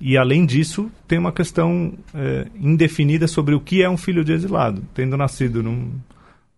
[0.00, 4.32] E além disso, tem uma questão é, indefinida sobre o que é um filho de
[4.32, 4.82] exilado.
[4.94, 5.92] Tendo nascido num,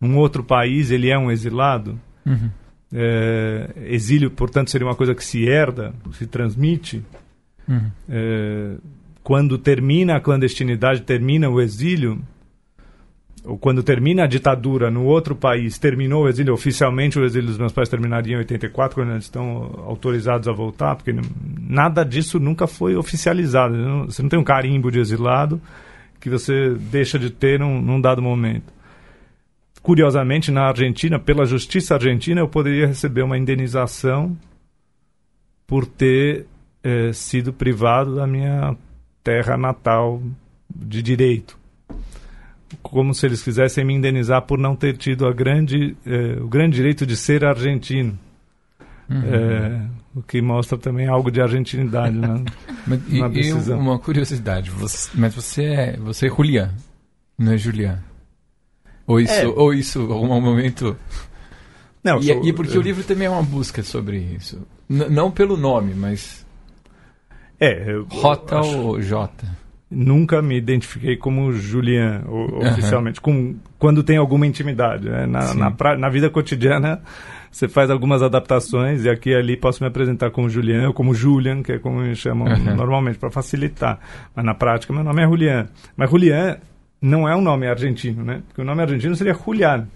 [0.05, 1.99] num outro país, ele é um exilado.
[2.25, 2.51] Uhum.
[2.93, 7.03] É, exílio, portanto, seria uma coisa que se herda, se transmite.
[7.69, 7.91] Uhum.
[8.09, 8.75] É,
[9.23, 12.23] quando termina a clandestinidade, termina o exílio,
[13.45, 17.59] ou quando termina a ditadura no outro país, terminou o exílio, oficialmente o exílio dos
[17.59, 21.15] meus pais terminaria em 84, quando eles estão autorizados a voltar, porque
[21.61, 23.75] nada disso nunca foi oficializado.
[24.07, 25.61] Você não tem um carimbo de exilado
[26.21, 28.73] que você deixa de ter num, num dado momento.
[29.85, 34.37] Curiosamente, na Argentina, pela justiça argentina, eu poderia receber uma indenização
[35.67, 36.47] por ter
[36.83, 38.75] eh, sido privado da minha
[39.23, 40.21] terra natal
[40.75, 41.63] de direito
[42.83, 46.77] como se eles quisessem me indenizar por não ter tido a grande, eh, o grande
[46.77, 48.19] direito de ser argentino.
[49.09, 49.23] Uhum.
[49.23, 49.83] É,
[50.15, 52.41] o que mostra também algo de argentinidade na,
[52.87, 53.77] mas, na decisão.
[53.77, 56.71] E uma curiosidade, você, mas você é, você é Julián,
[57.39, 57.99] não é Julián?
[59.07, 59.47] Ou isso, é.
[59.47, 60.97] ou isso, algum momento...
[62.03, 62.81] Não, e, sou, e porque eu...
[62.81, 64.61] o livro também é uma busca sobre isso.
[64.89, 66.45] N não pelo nome, mas...
[67.59, 69.31] É, eu, Rota ou J?
[69.95, 75.09] nunca me identifiquei como Julian oficialmente, com, quando tem alguma intimidade.
[75.09, 75.27] Né?
[75.27, 77.01] Na, na, pra, na, vida cotidiana,
[77.51, 81.15] você faz algumas adaptações e aqui e ali posso me apresentar como Julian ou como
[81.15, 82.75] Julian, que é como me chamam uhum.
[82.75, 84.01] normalmente, para facilitar.
[84.35, 85.69] Mas na prática, meu nome é Julian.
[85.97, 86.59] Mas Julian
[87.05, 88.43] não é um nome argentino, né?
[88.49, 89.87] Porque o nome argentino seria Julian.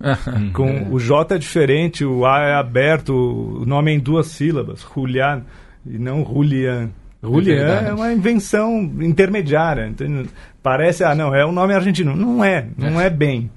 [0.52, 4.84] Com o J é diferente, o A é aberto, o nome é em duas sílabas,
[4.92, 5.44] Julian,
[5.86, 6.90] e não Julian.
[7.22, 9.86] Julian é, é, uma invenção intermediária.
[9.86, 10.28] Entende?
[10.60, 12.16] Parece, ah, não, é um nome argentino.
[12.16, 13.48] Não é, não é, é bem.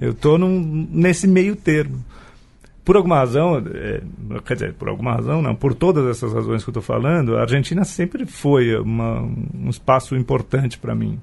[0.00, 2.04] Eu estou nesse meio termo.
[2.84, 4.00] Por alguma razão, é,
[4.44, 7.40] quer dizer, por alguma razão, não, por todas essas razões que eu estou falando, a
[7.40, 11.18] Argentina sempre foi uma, um espaço importante para mim.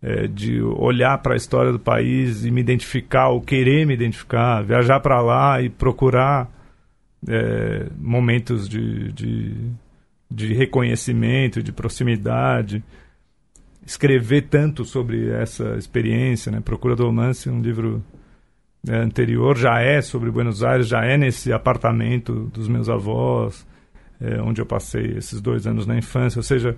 [0.00, 4.62] É, de olhar para a história do país e me identificar, ou querer me identificar,
[4.62, 6.48] viajar para lá e procurar
[7.26, 9.72] é, momentos de, de
[10.30, 12.82] de reconhecimento, de proximidade.
[13.84, 16.60] Escrever tanto sobre essa experiência, né?
[16.60, 18.04] Procura do Romance, um livro
[18.84, 23.66] né, anterior, já é sobre Buenos Aires, já é nesse apartamento dos meus avós,
[24.20, 26.38] é, onde eu passei esses dois anos na infância.
[26.38, 26.76] Ou seja,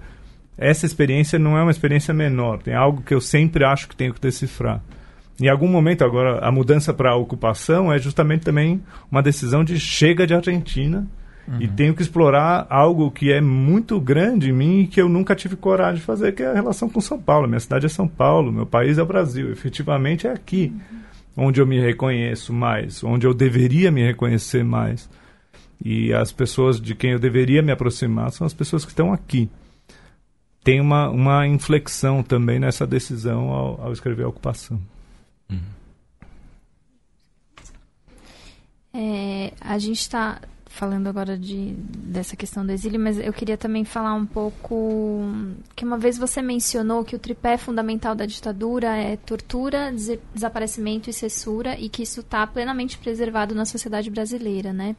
[0.57, 4.15] essa experiência não é uma experiência menor, tem algo que eu sempre acho que tenho
[4.15, 4.83] que decifrar.
[5.41, 9.81] Em algum momento, agora, a mudança para a ocupação é justamente também uma decisão de
[9.81, 11.09] chega de Argentina
[11.59, 15.35] E tenho que explorar algo que é muito grande em mim e que eu nunca
[15.35, 17.49] tive coragem de fazer, que é a relação com São Paulo.
[17.49, 19.51] Minha cidade é São Paulo, meu país é o Brasil.
[19.51, 20.73] Efetivamente é aqui
[21.37, 25.09] onde eu me reconheço mais, onde eu deveria me reconhecer mais.
[25.85, 29.49] E as pessoas de quem eu deveria me aproximar são as pessoas que estão aqui.
[30.63, 34.81] Tem uma, uma inflexão também nessa decisão ao, ao escrever a ocupação.
[38.93, 43.85] É, a gente está falando agora de, dessa questão do exílio, mas eu queria também
[43.85, 45.23] falar um pouco
[45.75, 51.11] que uma vez você mencionou que o tripé fundamental da ditadura é tortura, des desaparecimento
[51.11, 54.97] e censura e que isso está plenamente preservado na sociedade brasileira, né?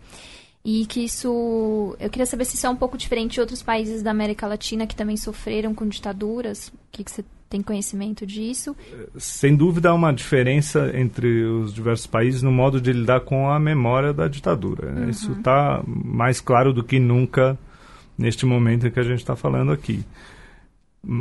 [0.64, 1.96] E que isso.
[2.00, 4.86] Eu queria saber se isso é um pouco diferente de outros países da América Latina
[4.86, 6.68] que também sofreram com ditaduras.
[6.68, 8.76] O que, que você tem conhecimento disso?
[9.18, 13.60] Sem dúvida há uma diferença entre os diversos países no modo de lidar com a
[13.60, 14.90] memória da ditadura.
[14.90, 15.10] Uhum.
[15.10, 17.60] Isso está mais claro do que nunca
[18.18, 20.06] neste momento em que a gente está falando aqui.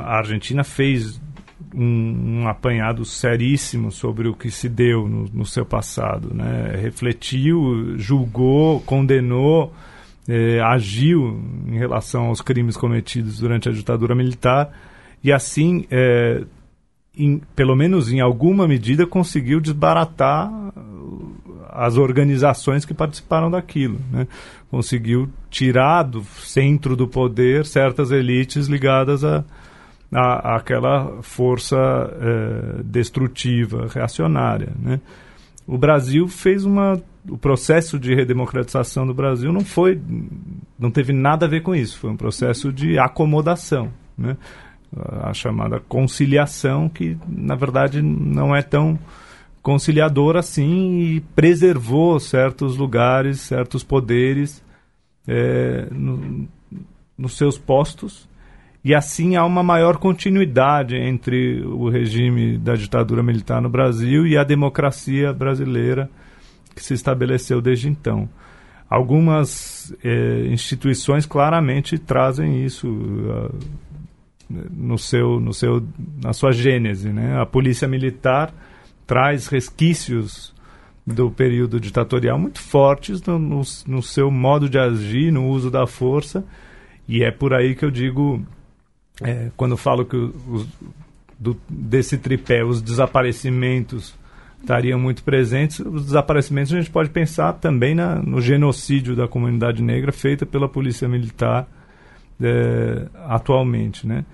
[0.01, 1.21] A Argentina fez
[1.75, 6.33] um, um, apanhado seríssimo sobre o que se deu no, no seu passado.
[6.35, 6.77] Né?
[6.81, 9.73] Refletiu, julgou, condenou,
[10.29, 14.73] eh, agiu em relação aos crimes cometidos durante a ditadura militar
[15.23, 16.45] e assim, eh,
[17.17, 20.51] em, pelo menos em alguma medida, conseguiu desbaratar
[21.73, 23.99] as organizações que participaram daquilo.
[24.11, 24.27] Né?
[24.71, 29.45] Conseguiu tirar do centro do poder certas elites ligadas a
[30.13, 34.73] a, aquela força é, destrutiva, reacionária.
[34.79, 35.01] Né?
[35.67, 37.01] O Brasil fez uma.
[37.29, 40.01] O processo de redemocratização do Brasil não foi.
[40.79, 41.99] não teve nada a ver com isso.
[41.99, 43.93] Foi um processo de acomodação.
[44.17, 44.37] Né?
[45.23, 48.99] A chamada conciliação, que na verdade não é tão
[49.63, 54.65] conciliador assim e preservou certos lugares, certos poderes
[55.29, 56.49] é, no,
[57.17, 58.29] nos seus postos
[58.85, 64.39] e assim há uma maior continuidade entre o regime da ditadura militar no Brasil e
[64.39, 66.09] a democracia brasileira
[66.75, 68.29] que se estabeleceu desde então.
[68.89, 73.55] Algumas eh, instituições claramente trazem isso uh,
[74.49, 75.87] no seu, no seu,
[76.23, 77.13] na sua gênese.
[77.13, 77.41] Né?
[77.41, 78.53] A polícia militar
[79.07, 80.53] traz resquícios
[81.07, 85.87] do período ditatorial muito fortes no, no, no seu modo de agir, no uso da
[85.87, 86.45] força,
[87.09, 88.45] e é por aí que eu digo
[89.23, 90.67] é, quando falo que os,
[91.39, 94.15] do, desse tripé, os desaparecimentos
[94.61, 99.83] estariam muito presentes, os desaparecimentos a gente pode pensar também na, no genocídio da comunidade
[99.83, 101.67] negra feita pela polícia militar
[102.41, 104.25] é, atualmente, né?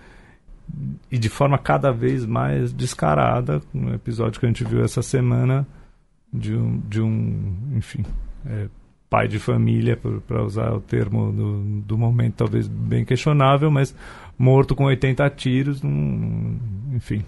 [1.11, 5.67] E de forma cada vez mais descarada, um episódio que a gente viu essa semana
[6.33, 8.05] de um, de um enfim,
[8.45, 8.67] é,
[9.09, 9.97] pai de família,
[10.27, 13.95] para usar o termo do, do momento talvez bem questionável, mas
[14.39, 15.83] morto com 80 tiros,
[16.93, 17.25] enfim,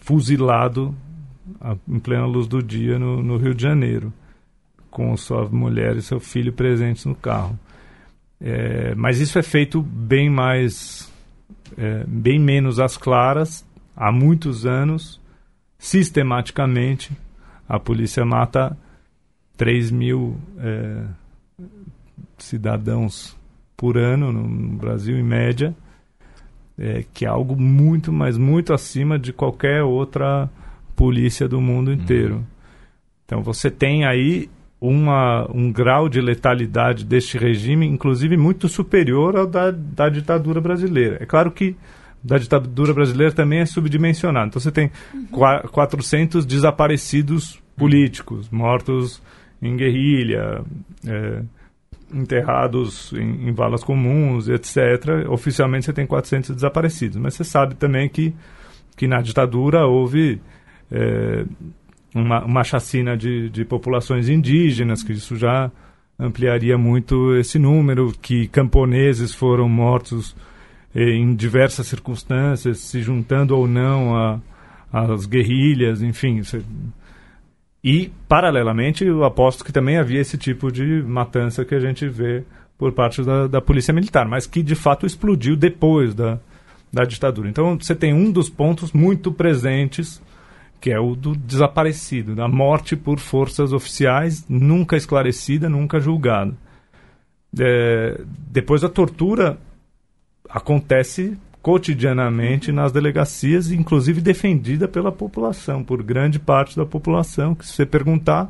[0.00, 0.94] fuzilado
[1.60, 4.12] a, em plena luz do dia no, no, Rio de Janeiro,
[4.90, 7.58] com sua mulher e seu filho presentes no carro.
[8.40, 11.10] É, mas isso é feito bem mais,
[11.76, 15.20] é, bem menos às claras, há muitos anos,
[15.78, 17.12] sistematicamente.
[17.68, 18.76] A polícia mata
[19.56, 21.04] 3 mil é,
[22.38, 23.36] cidadãos
[23.76, 25.74] por ano no Brasil, em média
[26.78, 30.48] é, que é algo muito, mas muito acima de qualquer outra
[30.94, 32.36] polícia do mundo inteiro.
[32.36, 32.44] Uhum.
[33.24, 34.48] Então você tem aí
[34.80, 41.18] uma, um grau de letalidade deste regime, inclusive muito superior ao da, da ditadura brasileira.
[41.20, 41.76] É claro que
[42.22, 44.48] da ditadura brasileira também é subdimensionado.
[44.48, 45.26] Então você tem uhum.
[45.70, 49.22] 400 desaparecidos políticos, mortos
[49.60, 50.62] em guerrilha,
[51.06, 51.42] é,
[52.12, 55.28] enterrados em, em, valas comuns, etc.
[55.28, 58.34] Oficialmente você tem 400 desaparecidos, mas você sabe também que,
[58.96, 60.40] que na ditadura houve
[60.90, 61.44] é,
[62.14, 65.70] uma, uma chacina de, de populações indígenas, que isso já
[66.18, 70.34] ampliaria muito esse número, que camponeses foram mortos
[70.94, 74.40] eh, em diversas circunstâncias, se juntando ou não
[74.90, 76.42] às guerrilhas, enfim.
[76.42, 76.62] Você,
[77.86, 82.42] e, paralelamente, eu aposto que também havia esse tipo de matança que a gente vê
[82.76, 86.40] por parte da, da polícia militar, mas que de fato explodiu depois da,
[86.92, 87.48] da ditadura.
[87.48, 90.20] Então você tem um dos pontos muito presentes,
[90.80, 96.54] que é o do desaparecido, da morte por forças oficiais, nunca esclarecida, nunca julgada.
[97.56, 98.20] É,
[98.50, 99.58] depois a tortura
[100.50, 107.72] acontece cotidianamente nas delegacias, inclusive defendida pela população, por grande parte da população, que se
[107.72, 108.48] você perguntar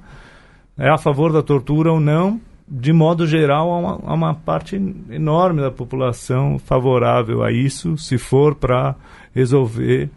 [0.77, 4.77] é a favor da tortura ou não, de modo geral, há uma, há uma parte
[5.09, 8.95] enorme da população favorável a isso, se for para
[9.35, 10.11] resolver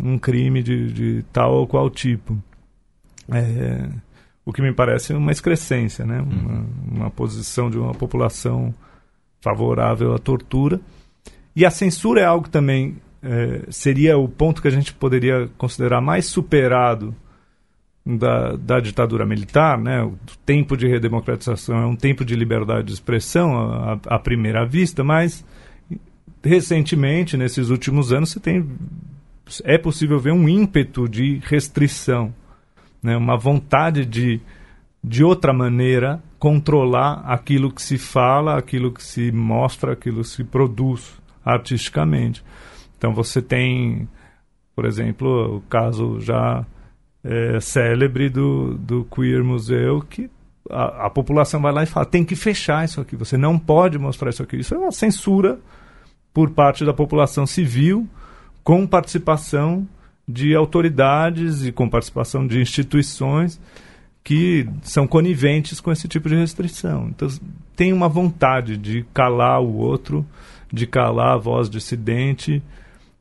[0.00, 2.38] um crime de, de, tal ou qual tipo.
[3.32, 3.88] É,
[4.46, 6.20] o que me parece uma excrescência, né?
[6.20, 6.66] Uma, uhum.
[6.92, 8.72] uma posição de uma população
[9.40, 10.80] favorável à tortura.
[11.58, 16.00] E a censura é algo também é, seria o ponto que a gente poderia considerar
[16.00, 17.12] mais superado
[18.06, 20.04] da, da ditadura militar, né?
[20.04, 20.16] O
[20.46, 25.44] tempo de redemocratização é um tempo de liberdade de expressão à, à primeira vista, mas
[26.44, 28.64] recentemente, nesses últimos anos, você tem
[29.64, 32.32] é possível ver um ímpeto de restrição,
[33.02, 33.16] né?
[33.16, 34.40] Uma vontade de
[35.02, 40.44] de outra maneira controlar aquilo que se fala, aquilo que se mostra, aquilo que se
[40.44, 41.18] produz
[41.48, 42.44] artisticamente.
[42.96, 44.08] Então você tem,
[44.76, 46.66] por exemplo, o caso já
[47.24, 50.30] é, célebre do, do Queer Museu, que
[50.70, 53.98] a, a, população vai lá e fala: tem que fechar isso aqui, você não pode
[53.98, 54.58] mostrar isso aqui.
[54.58, 55.58] Isso é uma censura
[56.34, 58.06] por parte da população civil,
[58.62, 59.88] com participação
[60.28, 63.58] de autoridades e com participação de instituições
[64.22, 67.08] que são coniventes com esse tipo de restrição.
[67.08, 67.28] Então,
[67.74, 70.26] tem uma vontade de calar o outro,
[70.72, 72.62] de calar a voz dissidente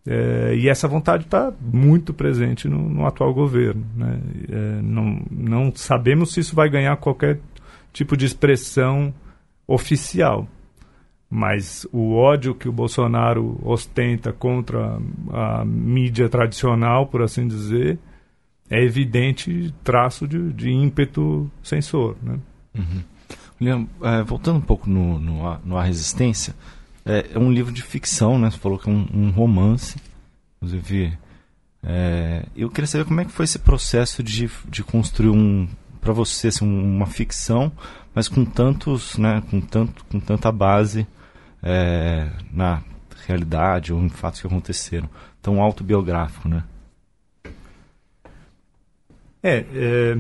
[0.10, 3.86] é, e essa vontade está muito presente no, no, atual governo.
[3.94, 4.20] Né?
[4.50, 7.42] É, não, não sabemos se isso vai ganhar qualquer
[7.92, 9.14] tipo de expressão
[9.68, 10.48] oficial.
[11.30, 14.98] Mas o ódio que o Bolsonaro ostenta contra
[15.30, 18.00] a mídia tradicional, por assim dizer,
[18.70, 22.16] é evidente traço de, de ímpeto censor.
[22.24, 22.40] Né?
[23.60, 23.88] Uhum.
[24.04, 26.56] É, voltando um pouco no, no, no A Resistência,
[27.08, 28.52] é, é, um livro de ficção, né?
[28.52, 29.96] Você falou que é um, um romance.
[30.58, 31.18] Inclusive,
[31.82, 35.68] é, eu queria saber como é que foi esse processo de, de construir um
[36.02, 37.72] para você assim, uma ficção,
[38.16, 41.06] mas com tantos, né, com tanto, com tanta base
[41.62, 42.82] é, na
[43.26, 45.10] realidade ou em fatos que aconteceram,
[45.42, 46.64] tão autobiográfico, né?
[49.44, 50.18] É, é,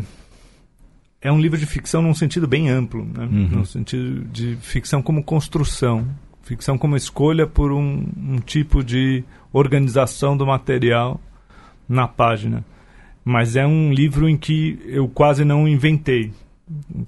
[1.21, 3.23] é um livro de ficção num sentido bem amplo, né?
[3.23, 3.47] uhum.
[3.59, 6.07] no sentido de ficção como construção,
[6.47, 11.19] ficção como escolha por um, um tipo de organização do material
[11.87, 12.63] na página.
[13.23, 16.31] Mas é um livro em que eu quase não inventei,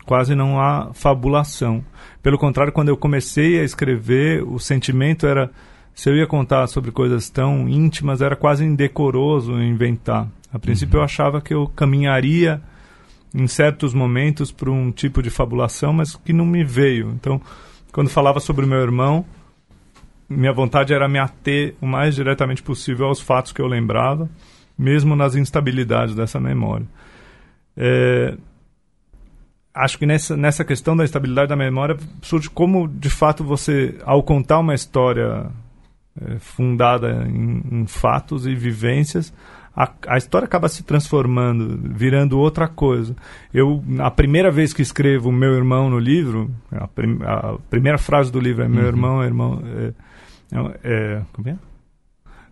[0.05, 1.83] quase não há fabulação.
[2.21, 5.49] Pelo contrário, quando eu comecei a escrever, o sentimento era
[5.95, 10.27] se eu ia contar sobre coisas tão íntimas, era quase indecoroso inventar.
[10.51, 11.01] A princípio uhum.
[11.01, 12.61] eu achava que eu caminharia
[13.33, 17.11] em certos momentos para um tipo de fabulação, mas que não me veio.
[17.11, 17.41] Então,
[17.91, 19.25] quando falava sobre o meu irmão,
[20.29, 24.29] minha vontade era me ater o mais diretamente possível aos fatos que eu lembrava,
[24.77, 26.85] mesmo nas instabilidades dessa memória.
[27.75, 28.37] É,
[29.73, 34.21] acho que nessa, nessa questão da estabilidade da memória surge como, de fato, você, ao
[34.21, 35.47] contar uma história
[36.21, 39.33] é, fundada em, em, fatos e vivências,
[39.79, 43.15] a, a, história acaba se transformando, virando outra coisa.
[43.53, 48.29] Eu, a primeira vez que escrevo meu irmão no livro, a, prim, a primeira frase
[48.29, 48.87] do livro é meu uhum.
[48.89, 49.63] irmão, irmão.
[49.63, 49.93] É,
[50.83, 51.55] é, como é?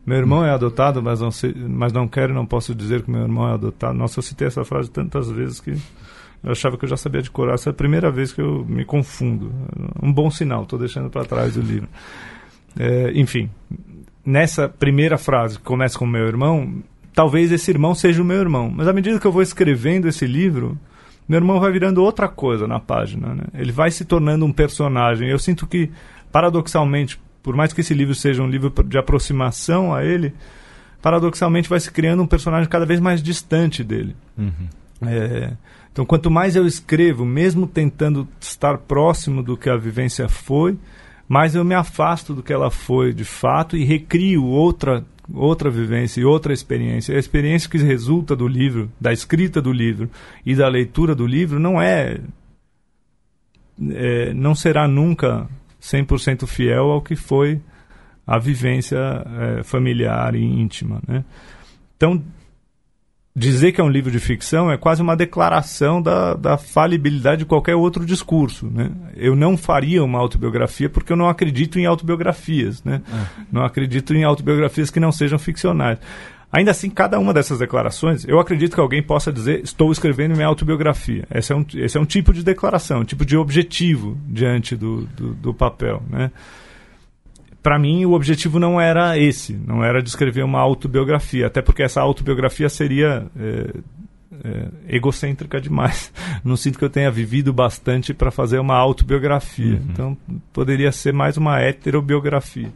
[0.06, 1.30] Meu irmão é adotado, mas não,
[1.68, 3.94] mas não quero e não posso dizer que meu irmão é adotado.
[3.94, 5.72] Nossa, eu citei essa frase tantas vezes que
[6.42, 7.56] eu achava que eu já sabia decorar.
[7.56, 9.52] Essa é a primeira vez que eu me confundo.
[10.02, 11.90] Um bom sinal, estou deixando para trás o livro.
[12.80, 13.50] É, enfim,
[14.26, 16.82] nessa primeira frase que começa com meu irmão,
[17.18, 18.72] talvez esse irmão seja o meu irmão.
[18.72, 20.78] Mas à medida que eu vou escrevendo esse livro,
[21.28, 23.34] meu irmão vai virando outra coisa na página.
[23.34, 23.44] Né?
[23.56, 25.28] Ele vai se tornando um personagem.
[25.28, 25.90] Eu sinto que,
[26.32, 30.32] paradoxalmente, por mais que esse livro seja um livro de aproximação a ele,
[31.02, 34.16] paradoxalmente vai se criando um personagem cada vez mais distante dele.
[34.38, 34.68] Uhum.
[35.08, 35.54] É,
[35.92, 40.78] então, quanto mais eu escrevo, mesmo tentando estar próximo do que a vivência foi,
[41.28, 45.04] mais eu me afasto do que ela foi de fato e recrio outra
[45.34, 47.16] outra vivência e outra experiência.
[47.16, 50.10] A experiência que resulta do livro, da escrita do livro
[50.46, 52.20] e da leitura do livro não é,
[53.92, 55.48] é não será nunca
[55.82, 57.62] 100% fiel ao que foi
[58.26, 61.02] a vivência é, familiar e íntima.
[61.08, 61.24] Né?
[61.96, 62.22] Então,
[63.38, 67.46] dizer que é um livro de ficção é quase uma declaração da, da falibilidade de
[67.46, 68.66] qualquer outro discurso.
[68.66, 68.90] Né?
[69.16, 72.84] Eu não faria uma autobiografia porque eu não acredito em autobiografias.
[72.84, 73.00] Né?
[73.08, 73.44] É.
[73.52, 76.00] Não acredito em autobiografias que não sejam ficcionais.
[76.52, 80.48] Ainda assim, cada uma dessas declarações, eu acredito que alguém possa dizer: estou escrevendo minha
[80.48, 81.28] autobiografia.
[81.30, 85.02] Esse é um, esse é um tipo de declaração, um tipo de objetivo diante do,
[85.16, 86.02] do, do papel.
[86.10, 86.32] Né?
[87.62, 91.84] Para mim, o objetivo não era esse, não era de escrever uma autobiografia, até porque
[91.84, 93.26] essa autobiografia seria.
[93.38, 93.74] É,
[94.44, 96.14] é, egocêntrica demais.
[96.46, 99.76] Não sinto que eu tenha vivido bastante para fazer uma autobiografia.
[99.76, 99.88] Uhum.
[99.90, 100.18] Então,
[100.54, 102.72] poderia ser mais uma heterobiografia.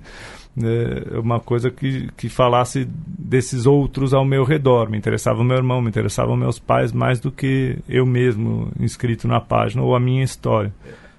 [0.58, 4.90] É uma coisa que, que falasse desses outros ao meu redor.
[4.90, 9.28] Me interessava o meu irmão, me interessavam meus pais mais do que eu mesmo inscrito
[9.28, 10.74] na página ou a minha história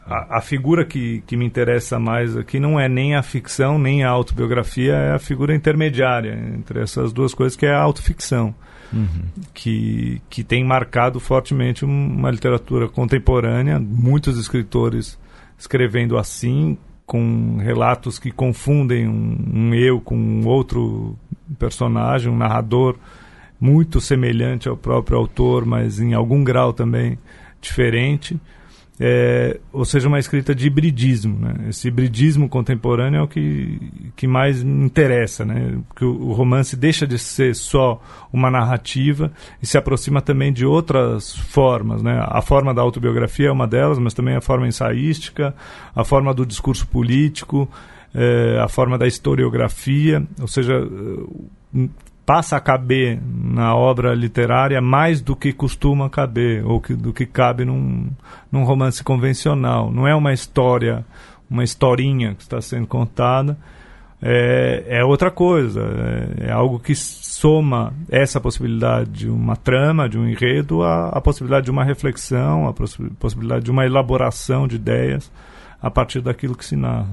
[0.06, 4.02] a, a, figura que, que me interessa mais aqui não é nem a ficção nem
[4.02, 8.54] a autobiografia, é a figura intermediária entre essas duas coisas, que é a autoficção,
[8.92, 9.24] uhum.
[9.54, 15.18] que, que tem marcado fortemente uma literatura contemporânea, muitos escritores
[15.58, 16.76] escrevendo assim,
[17.06, 21.16] com relatos que confundem um, um eu com um outro
[21.58, 22.96] personagem, um narrador
[23.60, 27.16] muito semelhante ao próprio autor, mas em algum grau também
[27.60, 28.40] diferente
[29.00, 31.38] é, ou seja, uma escrita de hibridismo.
[31.38, 31.68] Né?
[31.70, 33.80] Esse hibridismo contemporâneo é o que,
[34.14, 35.78] que mais me interessa, né?
[35.88, 38.00] porque o, o, romance deixa de ser só
[38.32, 39.32] uma narrativa
[39.62, 42.02] e se aproxima também de outras formas.
[42.02, 42.22] Né?
[42.22, 45.54] A forma da autobiografia é uma delas, mas também a forma ensaística,
[45.94, 47.68] a forma do discurso político,
[48.14, 50.74] é, a forma da historiografia, ou seja,
[52.24, 57.26] passa a caber na obra literária mais do que costuma caber, ou que, do que
[57.26, 58.10] cabe num,
[58.50, 59.90] num romance convencional.
[59.90, 61.04] Não é uma história,
[61.50, 63.58] uma historinha que está sendo contada,
[64.24, 70.16] é, é outra coisa, é, é, algo que soma essa possibilidade de uma trama, de
[70.16, 72.72] um enredo, à, à possibilidade de uma reflexão, a
[73.18, 75.30] possibilidade de uma elaboração de ideias
[75.82, 77.10] a partir daquilo que se narra.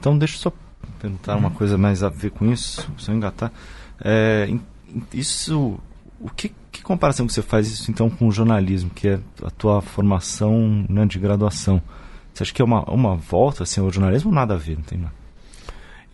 [0.00, 0.52] Então deixa eu só
[1.00, 3.52] perguntar uma coisa mais a ver com isso, se eu engatar.
[4.00, 4.48] É,
[5.12, 5.78] isso,
[6.20, 9.50] o que, que, comparação que você faz isso então com o jornalismo, que é a
[9.50, 11.82] tua formação né, de graduação?
[12.32, 14.76] Você acha que é uma, uma volta assim, ao jornalismo ou nada a ver?
[14.76, 15.14] Não tem nada?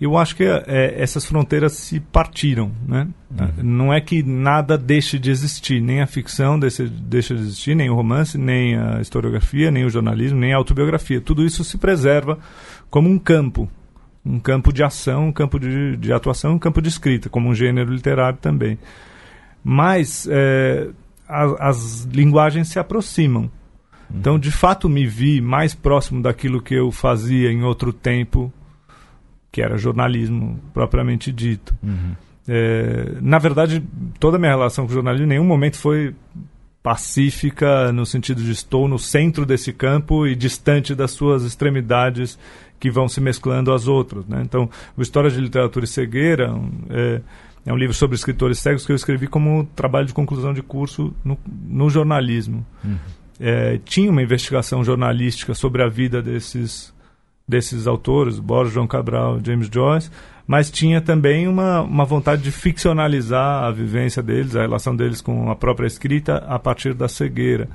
[0.00, 3.06] Eu acho que é, essas fronteiras se partiram, né?
[3.30, 3.62] Uhum.
[3.62, 7.88] Não é que nada deixe de existir, nem a ficção deixa, deixa de existir, nem
[7.88, 11.20] o romance, nem a historiografia, nem o jornalismo, nem a autobiografia.
[11.20, 12.36] Tudo isso se preserva
[12.90, 13.70] como um campo,
[14.24, 17.54] um campo de ação, um campo de, de atuação, um campo de escrita, como um
[17.54, 18.78] gênero literário também.
[19.64, 20.88] Mas é,
[21.28, 23.42] a, as linguagens se aproximam.
[23.42, 24.18] Uhum.
[24.18, 28.52] Então, de fato, me vi mais próximo daquilo que eu fazia em outro tempo,
[29.50, 31.74] que era jornalismo propriamente dito.
[31.82, 32.14] Uhum.
[32.46, 33.82] É, na verdade,
[34.18, 36.14] toda a minha relação com o jornalismo em nenhum momento foi
[36.82, 42.36] pacífica, no sentido de estou no centro desse campo e distante das suas extremidades
[42.82, 44.26] que vão se mesclando às outras.
[44.26, 44.42] Né?
[44.42, 46.52] Então, o História de Literatura e Cegueira
[46.90, 47.20] é,
[47.64, 51.14] é, um livro sobre escritores cegos que eu escrevi como trabalho de conclusão de curso
[51.24, 52.66] no, no jornalismo.
[52.84, 52.96] Uhum.
[53.38, 56.92] É, tinha uma investigação jornalística sobre a vida desses,
[57.46, 60.10] desses autores, Borges, João Cabral, James Joyce,
[60.44, 65.52] mas tinha também uma, uma vontade de ficcionalizar a vivência deles, a relação deles com
[65.52, 67.68] a própria escrita a partir da cegueira.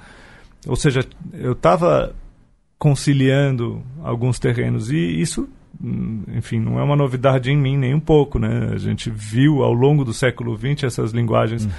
[0.68, 0.99] Ou seja,
[1.34, 2.14] eu estava
[2.78, 4.92] conciliando alguns terrenos.
[4.92, 5.50] E isso,
[6.36, 8.40] enfim, não é uma novidade em mim nem um pouco.
[8.40, 8.72] Né?
[8.74, 11.72] A gente viu ao longo do século XX essas linguagens uhum.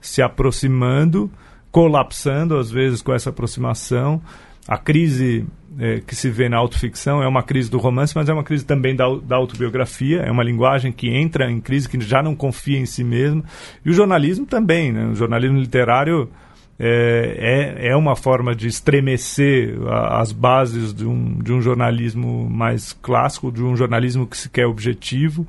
[0.00, 1.30] se aproximando,
[1.70, 4.20] colapsando às vezes com essa aproximação.
[4.66, 5.46] A crise
[5.78, 8.64] é, que se vê na autoficção é uma crise do romance, mas é uma crise
[8.64, 10.20] também da, da autobiografia.
[10.22, 13.44] É uma linguagem que entra em crise, que já não confia em si mesmo.
[13.84, 14.90] E o jornalismo também.
[14.90, 15.06] Né?
[15.06, 16.30] O jornalismo literário
[16.78, 22.48] é, é, é uma forma de estremecer a, as bases de um, de um jornalismo
[22.50, 25.46] mais clássico, de um jornalismo que se quer objetivo.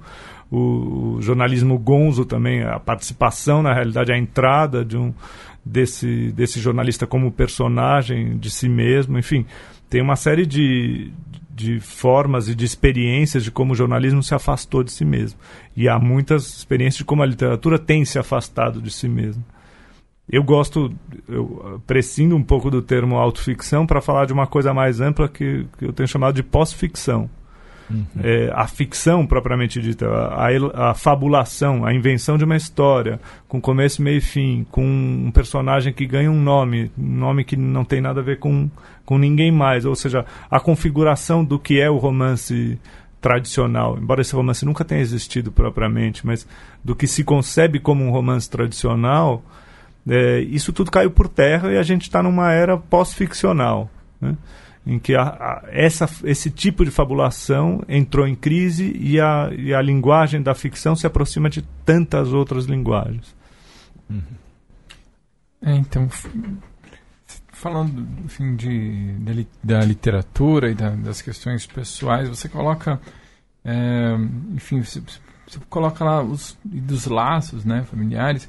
[0.49, 5.13] O, o jornalismo gonzo também, a participação, na realidade, a entrada de um,
[5.65, 9.45] desse, desse jornalista como personagem de si mesmo, enfim,
[9.89, 11.11] tem uma série de,
[11.53, 15.37] de formas e de experiências de como o jornalismo se afastou de si mesmo.
[15.75, 19.43] E há muitas experiências de como a literatura tem se afastado de si mesmo.
[20.29, 20.91] Eu gosto,
[21.27, 25.65] eu prescindo um pouco do termo autoficção para falar de uma coisa mais ampla que,
[25.77, 27.29] que eu tenho chamado de pós-ficção.
[27.89, 28.05] Uhum.
[28.21, 34.01] É, a ficção propriamente dita, a, a, fabulação, a invenção de uma história, com começo,
[34.01, 38.01] meio e fim, com um personagem que ganha um nome, um nome que não tem
[38.01, 38.69] nada a ver com,
[39.05, 42.77] com ninguém mais, ou seja, a configuração do que é o romance
[43.21, 46.45] tradicional, embora esse romance nunca tenha existido propriamente, mas
[46.83, 49.41] do que se concebe como um romance tradicional,
[50.07, 53.89] é, isso tudo caiu por terra e a gente está numa era pós-ficcional,
[54.21, 54.37] né?
[54.85, 59.73] em que a, a, essa, esse tipo de fabulação entrou em crise e a, e
[59.73, 63.35] a linguagem da ficção se aproxima de tantas outras linguagens.
[64.09, 64.21] Uhum.
[65.61, 66.07] É, então,
[67.51, 73.01] falando enfim, de, de, da literatura e da, das questões pessoais, você coloca,
[73.65, 74.15] é,
[74.53, 75.01] enfim, você,
[75.45, 78.47] você, coloca lá os dos laços, né, familiares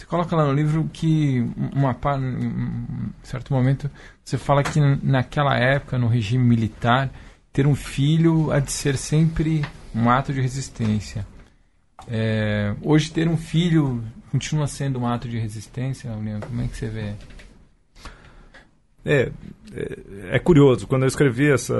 [0.00, 1.46] Você coloca lá no livro que
[1.76, 3.90] uma em certo momento
[4.24, 7.10] você fala que naquela época no regime militar
[7.52, 9.62] ter um filho há de ser sempre
[9.94, 11.26] um ato de resistência.
[12.08, 16.48] É, hoje ter um filho continua sendo um ato de resistência, Leandro?
[16.48, 17.12] Como é que você vê?
[19.04, 19.30] É,
[19.74, 20.86] é, é, curioso.
[20.86, 21.74] Quando eu escrevi essa,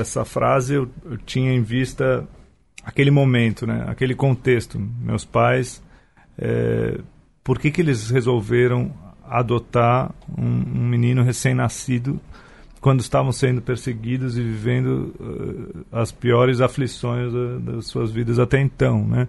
[0.00, 2.24] essa frase, eu, eu, tinha em vista
[2.84, 3.84] aquele momento, né?
[3.88, 4.78] aquele contexto.
[4.78, 5.82] Meus pais,
[6.38, 7.00] é,
[7.48, 8.92] por que, que eles resolveram
[9.26, 12.20] adotar um, um menino recém-nascido
[12.78, 18.60] quando estavam sendo perseguidos e vivendo uh, as piores aflições uh, das suas vidas até
[18.60, 19.28] então, né?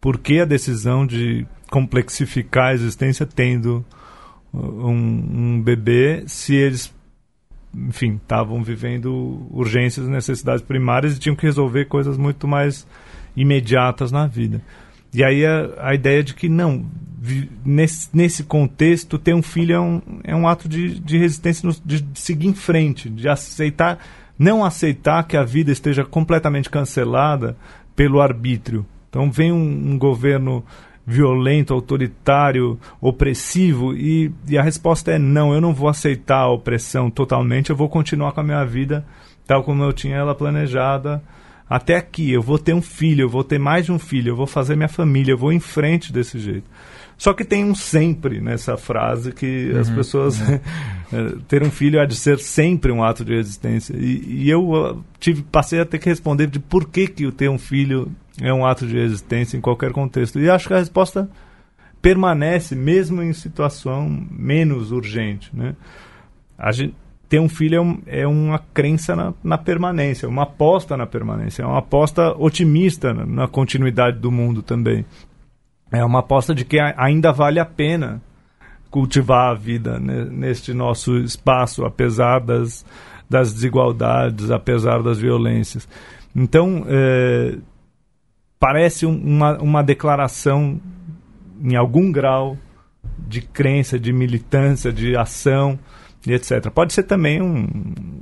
[0.00, 3.84] Por que a decisão de complexificar a existência tendo
[4.52, 6.92] um, um bebê se eles,
[7.72, 12.84] enfim, estavam vivendo urgências necessidades primárias e tinham que resolver coisas muito mais
[13.36, 14.60] imediatas na vida?
[15.16, 16.84] E aí a, a ideia de que não,
[17.64, 21.74] nesse, nesse contexto, ter um filho é um, é um ato de, de resistência, no,
[21.82, 23.98] de, de seguir em frente, de aceitar,
[24.38, 27.56] não aceitar que a vida esteja completamente cancelada
[27.96, 28.84] pelo arbítrio.
[29.08, 30.62] Então vem um, um governo
[31.06, 37.08] violento, autoritário, opressivo e, e, a resposta é não, eu não vou aceitar a opressão
[37.10, 39.02] totalmente, eu vou continuar com a minha vida
[39.46, 41.22] tal como eu tinha ela planejada
[41.68, 44.36] até aqui, eu vou ter um filho, eu vou ter mais de um filho, eu
[44.36, 46.70] vou fazer minha família, eu vou em frente desse jeito.
[47.18, 50.40] Só que tem um sempre nessa frase que uhum, as pessoas.
[50.40, 50.60] Uhum.
[51.12, 53.96] Eh, ter um filho há de ser sempre um ato de resistência.
[53.96, 57.48] E, e eu uh, tive, passei a ter que responder de por que, que ter
[57.48, 60.38] um filho é um ato de resistência em qualquer contexto.
[60.38, 61.28] E acho que a resposta
[62.02, 65.50] permanece mesmo em situação menos urgente.
[65.54, 65.74] Né?
[66.58, 66.94] A gente,
[67.28, 71.66] ter um filho é, é uma crença na, na, permanência, uma aposta na permanência, é
[71.66, 75.04] uma aposta otimista na, na, continuidade do mundo também.
[75.90, 78.20] É uma aposta de que ainda vale a pena
[78.90, 82.84] cultivar a vida né, neste nosso espaço, apesar das,
[83.28, 85.88] das desigualdades, apesar das violências.
[86.34, 87.56] Então, é,
[88.58, 90.80] parece uma, uma declaração,
[91.62, 92.56] em algum grau,
[93.18, 95.78] de crença, de militância, de ação
[96.26, 96.70] e etc.
[96.70, 97.66] Pode ser também um,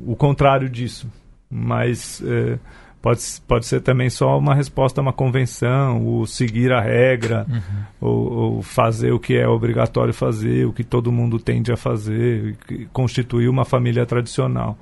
[0.07, 1.11] o contrário disso,
[1.51, 2.59] mas é,
[3.01, 7.83] pode, pode ser também só uma resposta a uma convenção, o seguir a regra, uhum.
[8.01, 12.57] ou, ou, fazer o que é obrigatório fazer, o que todo mundo tende a fazer,
[12.93, 14.79] constituir uma família tradicional.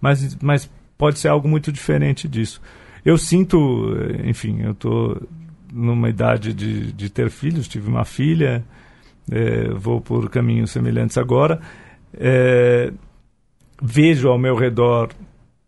[0.00, 2.60] Mas, mas pode ser algo muito diferente disso.
[3.04, 5.22] Eu sinto, enfim, eu estou
[5.72, 8.64] numa idade de, de ter filhos, tive uma filha,
[9.30, 11.60] é, vou por caminhos semelhantes agora
[12.14, 12.92] é,
[13.82, 15.10] vejo ao meu redor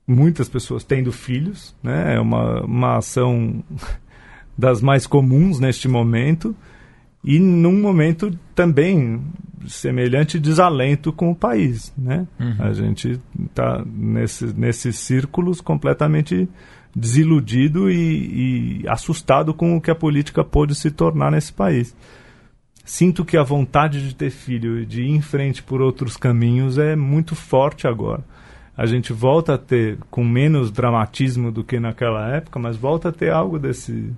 [0.06, 2.16] muitas pessoas tendo filhos, né?
[2.16, 3.62] É uma, uma ação
[4.56, 6.54] das mais comuns neste momento
[7.24, 9.22] e num momento também
[9.66, 12.26] semelhante desalento com o país, né?
[12.38, 12.56] Uhum.
[12.58, 16.48] A gente está nesse, nesses círculos completamente
[16.94, 21.94] desiludido e, e assustado com o que a política pôde se tornar nesse país
[22.84, 26.78] sinto que a vontade de ter filho e de ir em frente por outros caminhos
[26.78, 28.24] é muito forte agora.
[28.76, 33.12] A gente volta a ter, com menos dramatismo do que naquela época, mas volta a
[33.12, 34.12] ter algo desse,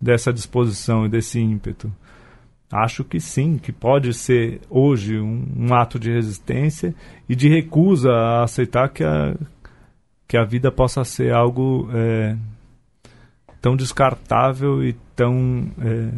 [0.00, 1.92] dessa disposição e desse ímpeto.
[2.72, 6.92] Acho que sim, que pode ser hoje um, um ato de resistência
[7.28, 9.36] e de recusa a aceitar que a,
[10.26, 12.36] que a vida possa ser algo é,
[13.60, 15.70] tão descartável e tão.
[15.80, 16.10] É,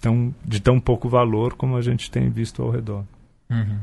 [0.00, 3.04] tão, de tão pouco valor como a gente tem visto ao redor.
[3.50, 3.78] Uhum.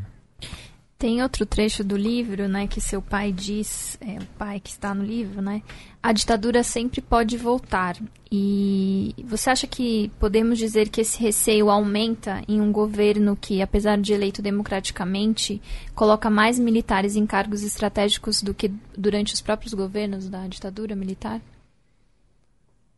[0.97, 4.93] Tem outro trecho do livro, né, que seu pai diz, é, o pai que está
[4.93, 5.61] no livro, né,
[6.01, 7.97] a ditadura sempre pode voltar.
[8.32, 13.97] E você acha que podemos dizer que esse receio aumenta em um governo que, apesar
[13.97, 15.61] de eleito democraticamente,
[15.93, 21.41] coloca mais militares em cargos estratégicos do que durante os próprios governos da ditadura militar?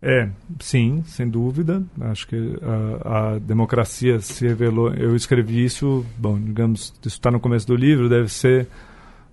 [0.02, 0.30] É,
[0.60, 1.84] sim, sem dúvida.
[2.02, 2.58] Acho que
[3.04, 4.94] a, a, democracia se revelou.
[4.94, 8.68] Eu escrevi isso, bom, digamos, isso está no começo do livro, deve ser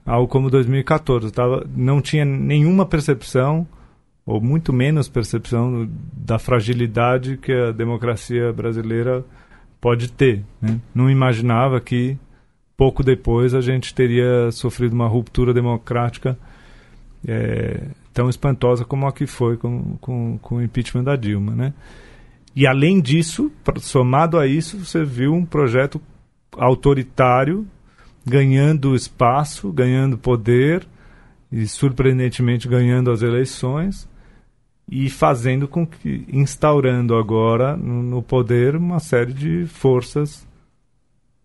[0.07, 1.27] algo como 2014.
[1.27, 3.67] Eu tava, não tinha nenhuma percepção,
[4.25, 9.25] ou muito menos percepção, da fragilidade que a democracia brasileira
[9.81, 10.43] pode ter.
[10.63, 10.81] Né?
[10.95, 12.17] Não imaginava que
[12.75, 16.39] pouco depois a gente teria sofrido uma ruptura democrática.
[17.27, 17.83] É,
[18.15, 21.75] tão espantosa como a que foi com, com, com o impeachment da Dilma, né?
[22.57, 23.51] E além disso,
[23.81, 26.01] somado a isso, você viu um projeto
[26.57, 27.67] autoritário
[28.25, 30.87] ganhando espaço, ganhando poder
[31.51, 34.09] e surpreendentemente ganhando as eleições
[34.89, 40.47] e fazendo com que instaurando agora no, no poder uma série de forças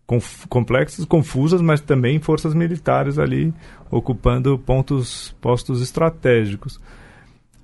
[0.09, 3.53] conf, complexas, confusas, mas também forças militares ali
[3.91, 6.81] ocupando pontos postos estratégicos.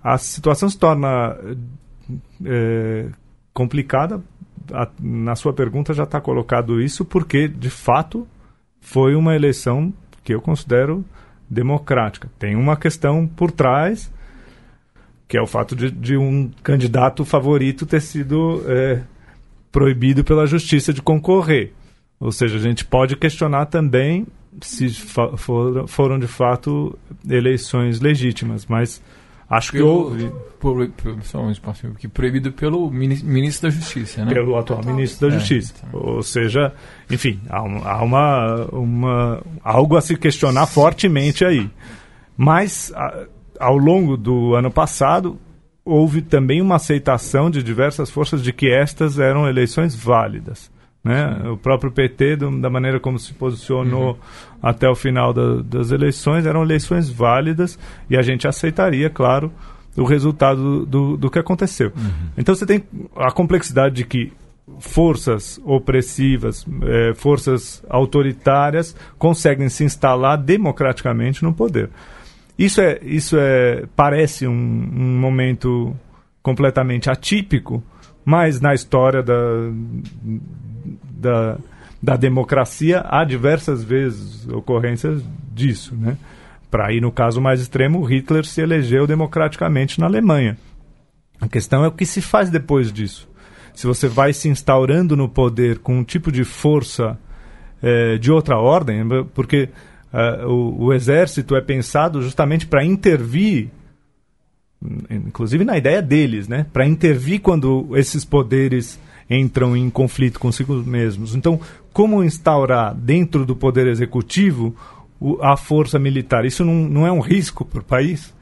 [0.04, 1.36] A situação se torna
[2.46, 3.10] é,
[3.52, 4.22] complicada.
[4.72, 8.28] A, na sua pergunta já está colocado isso porque de fato
[8.80, 9.92] foi uma eleição
[10.24, 11.04] que eu considero
[11.50, 12.30] democrática.
[12.38, 14.14] Tem uma questão por trás
[15.28, 19.02] que é o fato de, de um candidato favorito ter sido é,
[19.72, 21.74] proibido pela justiça de concorrer.
[22.20, 24.26] Ou seja, a gente pode questionar também
[24.62, 26.98] se for, foram de fato
[27.30, 29.02] eleições legítimas, mas
[29.50, 30.32] acho pelo, que houve.
[30.60, 34.34] Por, por, só um espaço aqui, proibido pelo ministro da Justiça, né?
[34.34, 35.74] Pelo atual ministro da é, Justiça.
[35.88, 36.00] Então.
[36.00, 36.74] Ou seja,
[37.10, 41.70] enfim, há, há uma, uma, algo a se questionar fortemente aí.
[42.38, 42.94] Mas
[43.60, 45.40] ao longo do ano passado,
[45.84, 50.72] houve também uma aceitação de diversas forças de que estas eram eleições válidas.
[51.06, 51.50] Né?
[51.52, 54.18] O próprio PT, do, da maneira como se posicionou uhum.
[54.60, 57.78] até o final da, das eleições, eram eleições válidas
[58.10, 59.54] e a gente aceitaria, claro,
[59.96, 61.92] o resultado do, do, que aconteceu.
[61.96, 62.30] Uhum.
[62.36, 62.84] Então você tem
[63.16, 64.34] a complexidade de que
[64.80, 71.92] forças opressivas, eh, forças autoritárias conseguem se instalar democraticamente no poder.
[72.58, 75.96] Isso é, isso é parece um, um momento
[76.42, 77.84] completamente atípico,
[78.26, 79.34] mas na história da,
[81.20, 81.58] da,
[82.02, 86.18] da democracia há diversas vezes ocorrências disso, né?
[86.70, 90.58] Para ir no caso mais extremo, Hitler se elegeu democraticamente na Alemanha.
[91.40, 93.30] A questão é o que se faz depois disso.
[93.74, 97.18] Se você vai se instaurando no poder com um tipo de força
[97.82, 99.04] é, de outra ordem,
[99.34, 99.70] porque
[100.14, 103.70] uh, o, o, exército é pensado justamente para intervir,
[105.10, 106.66] inclusive na ideia deles, né?
[106.72, 109.00] para intervir quando esses poderes
[109.30, 111.36] entram em conflito consigo mesmos.
[111.36, 111.60] Então,
[111.92, 114.76] como instaurar dentro do poder executivo
[115.20, 116.46] o, a força militar?
[116.46, 118.34] Isso não, não é um risco para o país?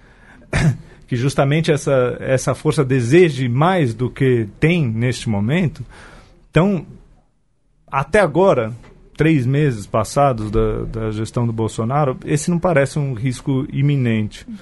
[1.08, 5.86] que justamente essa, essa força deseje mais do que tem neste momento.
[6.50, 6.86] Então,
[7.88, 8.74] até agora,
[9.16, 14.46] três meses passados da, da gestão do Bolsonaro, esse não parece um risco iminente.
[14.48, 14.56] Uhum.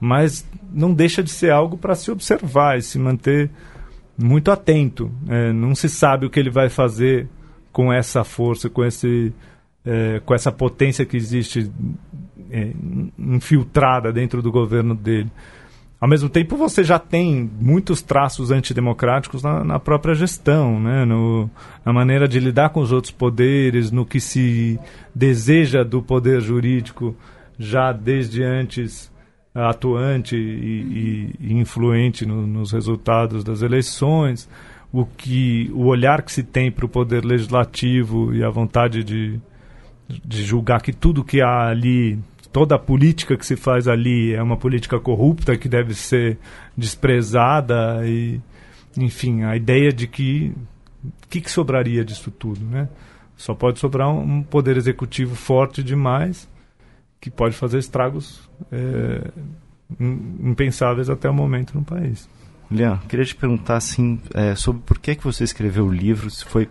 [0.00, 3.50] Mas não deixa de ser algo para se observar e se manter
[4.22, 5.10] muito atento.
[5.28, 7.28] É, não se sabe o que ele vai fazer
[7.72, 9.32] com essa força, com, esse,
[9.84, 11.70] é, com essa potência que existe
[12.50, 12.72] é,
[13.18, 15.30] infiltrada dentro do governo dele.
[16.00, 21.04] Ao mesmo tempo, você já tem muitos traços antidemocráticos na, na própria gestão, né?
[21.04, 21.50] no,
[21.84, 24.80] na maneira de lidar com os outros poderes, no que se
[25.14, 27.14] deseja do poder jurídico
[27.58, 29.09] já desde antes
[29.54, 34.48] atuante e, e, influente no, nos resultados das eleições,
[34.92, 39.40] o que o olhar que se tem para o poder legislativo e a vontade de,
[40.08, 42.18] de julgar que tudo que há ali
[42.52, 46.36] toda a política que se faz ali é uma política corrupta que deve ser
[46.76, 48.40] desprezada e
[48.98, 50.52] enfim a ideia de que
[51.04, 52.88] o que, que, sobraria disso tudo né?
[53.36, 56.48] Só pode sobrar um, poder executivo forte demais
[57.20, 59.30] que pode fazer estragos é,
[59.98, 62.28] impensáveis até o momento no país
[62.70, 66.44] Leon, queria te perguntar assim é, sobre por que que você escreveu o livro se
[66.44, 66.68] foi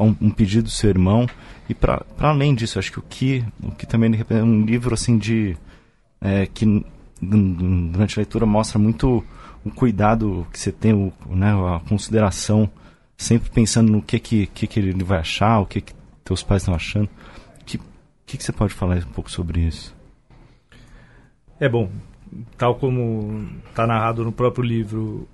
[0.00, 1.26] um, um pedido do seu irmão
[1.68, 5.18] e para além disso, acho que o que, o que também é um livro assim
[5.18, 5.56] de
[6.20, 6.84] é, que
[7.20, 9.24] durante a leitura mostra muito
[9.64, 12.68] o cuidado que você tem, o, né, a consideração,
[13.16, 15.92] sempre pensando no que que, que, que ele vai achar, o que, que
[16.24, 17.08] teus pais estão achando.
[17.60, 17.78] O que,
[18.26, 19.94] que, que você pode falar um pouco sobre isso?
[21.62, 21.88] É bom,
[22.58, 25.28] tal como está narrado no próprio livro,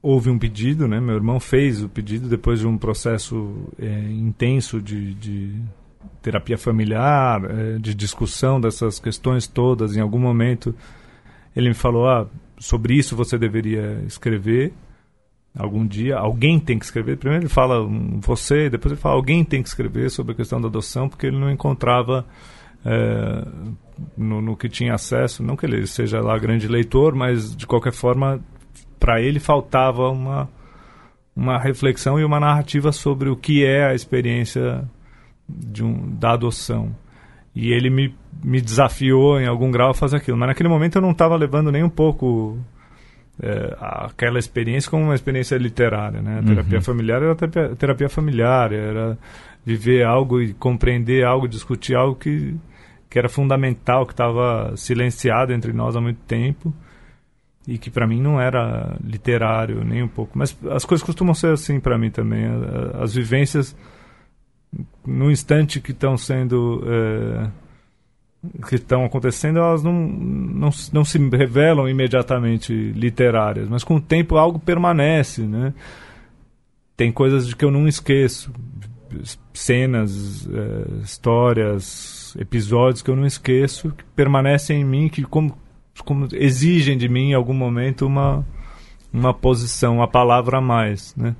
[0.00, 0.98] houve um pedido, né?
[0.98, 5.60] Meu irmão fez o pedido depois de um processo é, intenso de, de,
[6.22, 9.94] terapia familiar, é, de discussão dessas questões todas.
[9.94, 10.74] Em algum momento
[11.54, 12.26] ele me falou: ah,
[12.58, 14.72] sobre isso você deveria escrever
[15.54, 16.16] algum dia.
[16.16, 17.18] Alguém tem que escrever.
[17.18, 17.86] Primeiro ele fala
[18.20, 21.38] você, depois ele fala alguém tem que escrever sobre a questão da adoção, porque ele
[21.38, 22.24] não encontrava
[22.86, 23.44] é,
[24.16, 27.92] no, no, que tinha acesso, não que ele seja lá grande leitor, mas de qualquer
[27.92, 28.40] forma
[29.00, 30.48] para ele faltava uma,
[31.34, 34.88] uma reflexão e uma narrativa sobre o que é a experiência
[35.48, 36.94] de um, da adoção.
[37.54, 38.14] E ele me,
[38.44, 40.36] me desafiou em algum grau a fazer aquilo.
[40.36, 42.58] Mas naquele momento eu não estava levando nem um pouco
[43.42, 46.22] é, aquela experiência como uma experiência literária.
[46.22, 46.38] Né?
[46.38, 46.84] A terapia uhum.
[46.84, 49.18] familiar era terapia, terapia familiar, era
[49.64, 52.54] viver algo e compreender algo, discutir algo que,
[53.08, 56.72] que era fundamental, que estava silenciado entre nós há muito tempo
[57.66, 60.38] e que para mim não era literário nem um pouco.
[60.38, 62.44] Mas as coisas costumam ser assim para mim também.
[63.00, 63.76] As vivências
[65.04, 67.50] no instante que estão sendo é,
[68.68, 74.36] que estão acontecendo, elas não, não, não se revelam imediatamente literárias, mas com o tempo
[74.36, 75.72] algo permanece, né?
[76.96, 78.52] Tem coisas de que eu não esqueço,
[79.52, 81.84] cenas, é, histórias,
[82.38, 85.56] episódios que eu não esqueço, que permanecem em mim, que como,
[86.04, 88.46] como exigem de mim em algum momento uma,
[89.12, 91.34] uma posição, uma palavra a mais, né?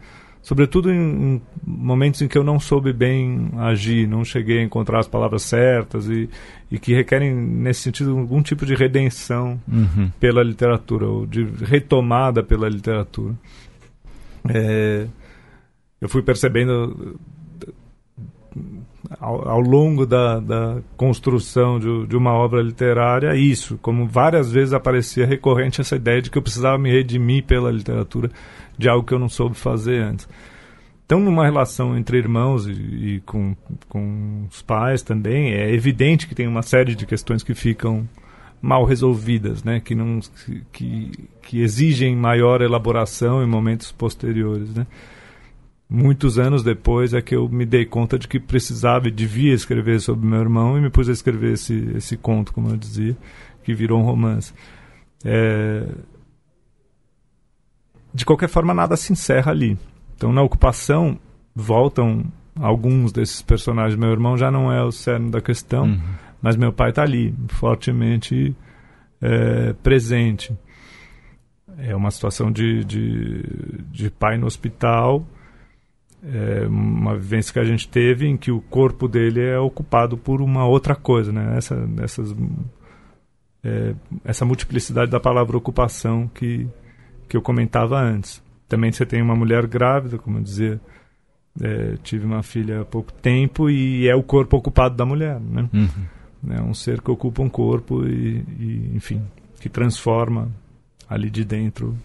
[0.46, 5.00] Sobretudo em, em momentos em que eu não soube bem agir, não cheguei a encontrar
[5.00, 6.30] as palavras certas e,
[6.70, 10.08] e que requerem, nesse sentido, algum tipo de redenção uhum.
[10.20, 13.34] pela literatura, ou de retomada pela literatura.
[14.48, 15.08] É,
[16.00, 17.18] eu fui percebendo
[19.26, 24.72] ao, ao longo da, da construção de, de, uma obra literária isso, como várias vezes
[24.72, 28.30] aparecia recorrente essa ideia de que eu precisava me redimir pela literatura
[28.78, 30.28] de algo que eu não soube fazer antes.
[31.04, 33.56] Então, numa relação entre irmãos e, e com,
[33.88, 38.08] com os pais também, é evidente que tem uma série de questões que ficam
[38.62, 39.80] mal resolvidas, né?
[39.80, 40.20] que, não,
[40.72, 41.10] que,
[41.42, 44.72] que exigem maior elaboração em momentos posteriores.
[44.72, 44.86] Né?
[45.88, 50.00] Muitos anos depois é que eu me dei conta de que precisava e devia escrever
[50.00, 53.16] sobre meu irmão e me pus a escrever esse, esse conto, como eu dizia,
[53.62, 54.52] que virou um romance.
[55.24, 55.86] É...
[58.12, 59.78] De qualquer forma, nada se encerra ali.
[60.16, 61.18] Então, na ocupação,
[61.54, 62.24] voltam
[62.58, 63.98] alguns desses personagens.
[63.98, 66.00] Meu irmão já não é o cerne da questão, uhum.
[66.40, 68.56] mas meu pai está ali, fortemente
[69.20, 70.56] é, presente.
[71.78, 73.44] É uma situação de, de,
[73.90, 75.26] de pai no hospital
[76.26, 80.42] é uma vivência que a gente teve em que o corpo dele é ocupado por
[80.42, 81.56] uma outra coisa, né?
[81.56, 82.34] Essa, essas,
[83.62, 86.68] é, essa multiplicidade da palavra ocupação que,
[87.28, 88.42] que eu comentava antes.
[88.68, 90.80] Também você tem uma mulher grávida, como eu dizia,
[91.60, 95.68] é, tive uma filha há pouco tempo e é o corpo ocupado da mulher, né?
[95.72, 96.54] Uhum.
[96.54, 99.22] É um ser que ocupa um corpo e, e, enfim,
[99.60, 100.50] que transforma
[101.08, 101.96] ali de dentro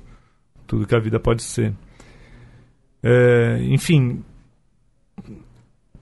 [0.68, 1.74] tudo que a vida pode ser.
[3.04, 4.24] É, enfim,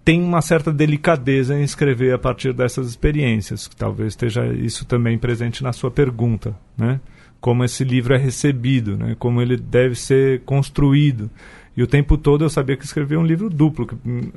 [0.04, 5.18] tem uma certa delicadeza em escrever a partir dessas experiências, que talvez esteja isso também
[5.18, 7.00] presente na sua pergunta, né?
[7.40, 9.16] Como esse livro é recebido, né?
[9.20, 11.30] Como ele deve ser construído.
[11.78, 13.88] E o tempo todo eu sabia que escrevia um livro duplo.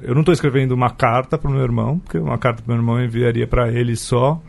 [0.03, 2.75] Eu não estou escrevendo uma carta para o meu irmão, porque uma carta para o
[2.75, 4.41] meu irmão eu enviaria para ele só,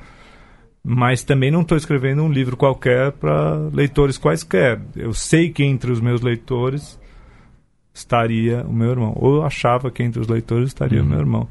[0.84, 4.80] mas também não estou escrevendo um livro qualquer para leitores quaisquer.
[4.96, 7.00] Eu sei que entre os meus leitores
[7.94, 9.14] estaria o meu irmão.
[9.16, 11.06] Ou eu achava que entre os leitores estaria uhum.
[11.06, 11.48] o meu irmão.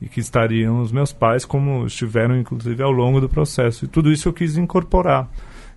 [0.00, 3.84] E que estariam os meus pais, como estiveram, inclusive, ao longo do processo.
[3.84, 5.28] E tudo isso eu quis incorporar.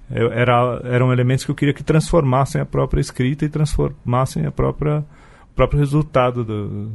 [0.09, 4.51] Eu, era, eram elementos que eu queria que transformassem a própria escrita e transformassem a
[4.51, 6.91] própria, o próprio resultado do,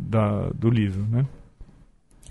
[0.00, 1.04] da, do livro.
[1.10, 1.26] Né?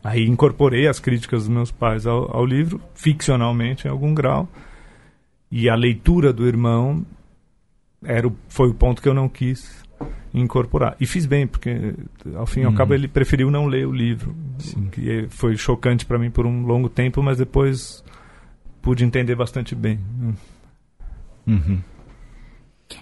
[0.03, 4.49] Aí incorporei as críticas dos meus pais ao, ao livro, ficcionalmente, em algum grau.
[5.51, 7.05] E a leitura do irmão
[8.03, 9.83] era o, foi o ponto que eu não quis
[10.33, 10.95] incorporar.
[10.99, 11.93] E fiz bem, porque
[12.35, 12.77] ao fim e ao uhum.
[12.77, 14.35] cabo ele preferiu não ler o livro.
[14.59, 14.87] Sim.
[14.91, 18.03] Que foi chocante para mim por um longo tempo, mas depois
[18.81, 19.99] pude entender bastante bem.
[21.47, 21.79] Uhum.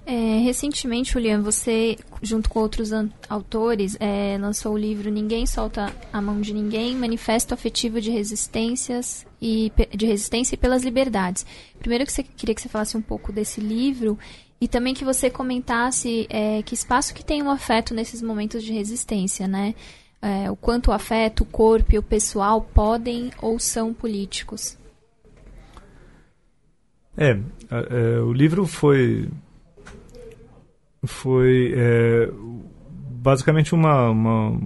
[0.05, 2.91] É, recentemente, Julian, você, junto com outros
[3.29, 9.25] autores, é, lançou o livro Ninguém Solta a Mão de Ninguém, Manifesto Afetivo de Resistências
[9.41, 11.45] e de Resistência e pelas Liberdades.
[11.79, 14.17] Primeiro que você queria que você falasse um pouco desse livro
[14.61, 18.71] e também que você comentasse é, que espaço que tem o afeto nesses momentos de
[18.71, 19.73] resistência, né?
[20.21, 24.77] É, o quanto o afeto, o corpo e o pessoal podem ou são políticos.
[27.17, 27.39] É,
[27.71, 29.27] é o livro foi
[31.03, 32.29] foi é,
[33.09, 34.59] basicamente uma, uma,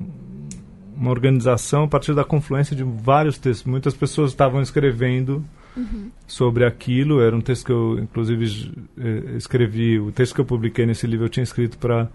[0.94, 3.66] uma organização a partir da confluência de vários textos.
[3.66, 5.42] Muitas pessoas estavam escrevendo
[5.76, 6.12] uhum.
[6.28, 7.22] sobre aquilo.
[7.22, 10.00] Era um texto que eu, inclusive, eh, escrevi.
[10.00, 12.10] O texto que eu publiquei nesse livro eu tinha escrito para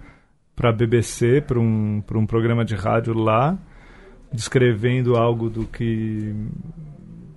[0.63, 3.59] a BBC, para um, para um programa de rádio lá,
[4.33, 6.35] descrevendo algo do que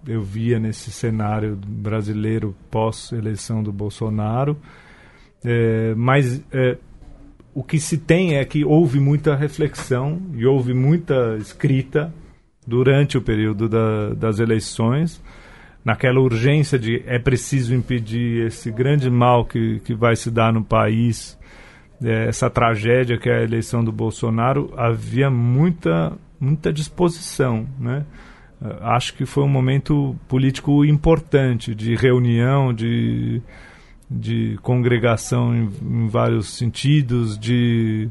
[0.08, 4.58] eu via nesse cenário brasileiro pós-eleição do Bolsonaro.
[5.44, 6.78] É, mas é,
[7.54, 12.14] o que se tem é que houve muita reflexão e houve muita escrita
[12.66, 15.22] durante o período da, das eleições
[15.84, 20.64] naquela urgência de é preciso impedir esse grande mal que, que vai se dar no
[20.64, 21.38] país,
[22.02, 28.06] é, essa tragédia que é a eleição do Bolsonaro, havia muita, muita disposição, né?
[28.80, 33.42] Acho que foi um momento político importante de reunião, de,
[34.10, 38.10] de congregação em, em vários sentidos, de,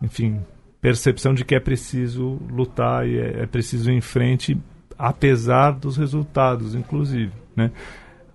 [0.00, 0.40] enfim,
[0.80, 4.56] percepção de que é preciso lutar e é, é preciso ir em frente,
[5.00, 7.32] apesar dos resultados, inclusive.
[7.56, 7.70] Né?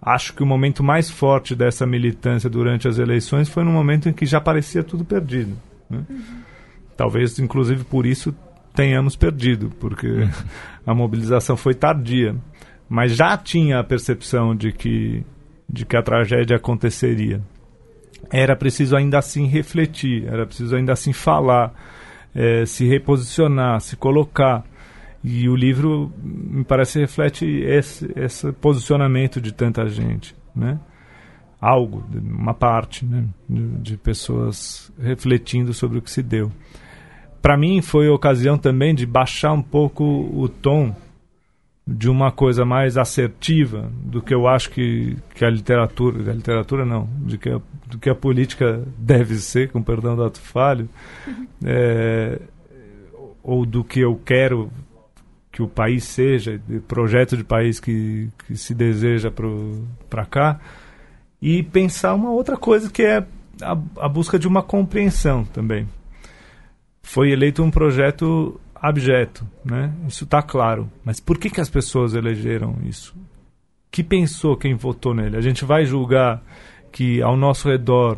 [0.02, 4.14] Acho que o momento mais forte dessa militância durante as eleições foi no momento em
[4.14, 5.56] que já parecia tudo perdido.
[5.90, 6.04] Né?
[6.10, 6.18] Uhum.
[6.98, 8.36] Talvez, inclusive, por isso
[8.74, 10.30] tenhamos perdido, porque uhum.
[10.88, 12.36] a mobilização foi tardia.
[12.90, 15.24] Mas já tinha a percepção de que,
[15.70, 17.42] de que a tragédia aconteceria.
[18.32, 21.74] Era preciso ainda assim refletir, era preciso ainda assim falar,
[22.34, 24.64] é, se reposicionar, se colocar.
[25.28, 30.80] E o livro, me parece, reflete esse, esse posicionamento de tanta gente, né?
[31.60, 33.26] Algo, uma parte, né?
[33.50, 36.52] de, de pessoas refletindo sobre o que se deu.
[37.42, 40.96] Para mim, foi ocasião também de baixar um pouco o tom
[41.88, 46.86] de uma coisa mais assertiva do que eu acho que, que a literatura, a literatura
[46.86, 50.88] não, de que a, do que a política deve ser, com perdão do ato falho,
[51.64, 52.40] é,
[53.42, 54.72] ou do que eu quero
[55.56, 59.32] que o país seja, de projeto de país que, que se deseja
[60.10, 60.60] para cá,
[61.42, 63.26] e pensar uma outra coisa que é
[63.62, 65.88] a, a busca de uma compreensão também.
[67.02, 69.94] Foi eleito um projeto abjeto, né?
[70.06, 70.92] Isso está claro.
[71.06, 73.16] Mas por que, que as pessoas elegeram isso?
[73.90, 75.38] Que pensou quem votou nele?
[75.38, 76.44] A gente vai julgar
[76.92, 78.18] que ao nosso redor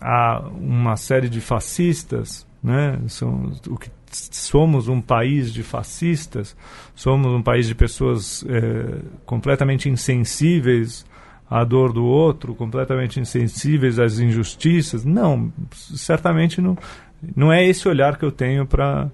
[0.00, 2.98] há uma série de fascistas, né?
[3.06, 6.56] São, o que somos um país de fascistas,
[6.94, 11.04] somos um país de pessoas é, completamente insensíveis
[11.48, 15.04] à dor do outro, completamente insensíveis às injustiças.
[15.04, 16.76] Não, certamente não,
[17.36, 19.10] não é esse olhar que eu tenho para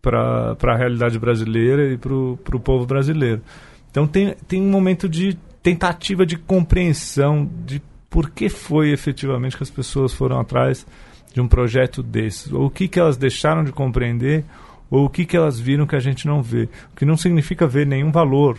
[0.00, 3.42] para a realidade brasileira e para o povo brasileiro.
[3.90, 9.64] Então tem, tem um momento de tentativa de compreensão de por que foi efetivamente que
[9.64, 10.86] as pessoas foram atrás
[11.36, 14.42] de um projeto desses, ou o que, que elas deixaram de compreender,
[14.90, 16.66] ou o que, que elas viram que a gente não vê.
[16.90, 18.58] O que não significa ver nenhum valor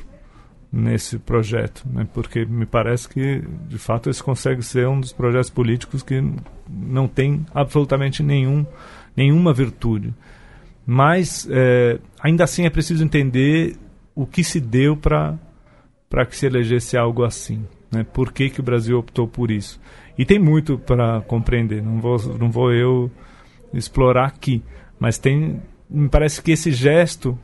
[0.72, 2.08] nesse projeto, né?
[2.14, 6.24] porque me parece que, de fato, esse consegue ser um dos projetos políticos que
[6.70, 8.64] não tem absolutamente nenhum,
[9.16, 10.14] nenhuma virtude.
[10.86, 13.76] Mas, é, ainda assim, é preciso entender
[14.14, 15.40] o que se deu para
[16.30, 17.66] que se elegesse algo assim.
[17.92, 18.04] Né?
[18.04, 19.80] Por que, que o Brasil optou por isso?
[20.18, 23.12] E tem muito para compreender, não vou, não vou eu
[23.74, 24.64] explorar aqui,
[25.00, 27.38] mas tem, me parece que esse gesto,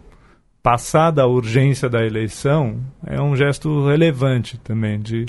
[0.64, 5.26] passada a urgência da eleição, é um gesto relevante também, de,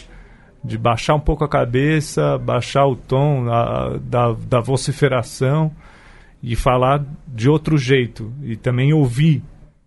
[0.65, 5.71] de baixar um pouco a cabeça, baixar o tom a, da, da vociferação
[6.43, 9.43] e falar de outro jeito, e também ouvir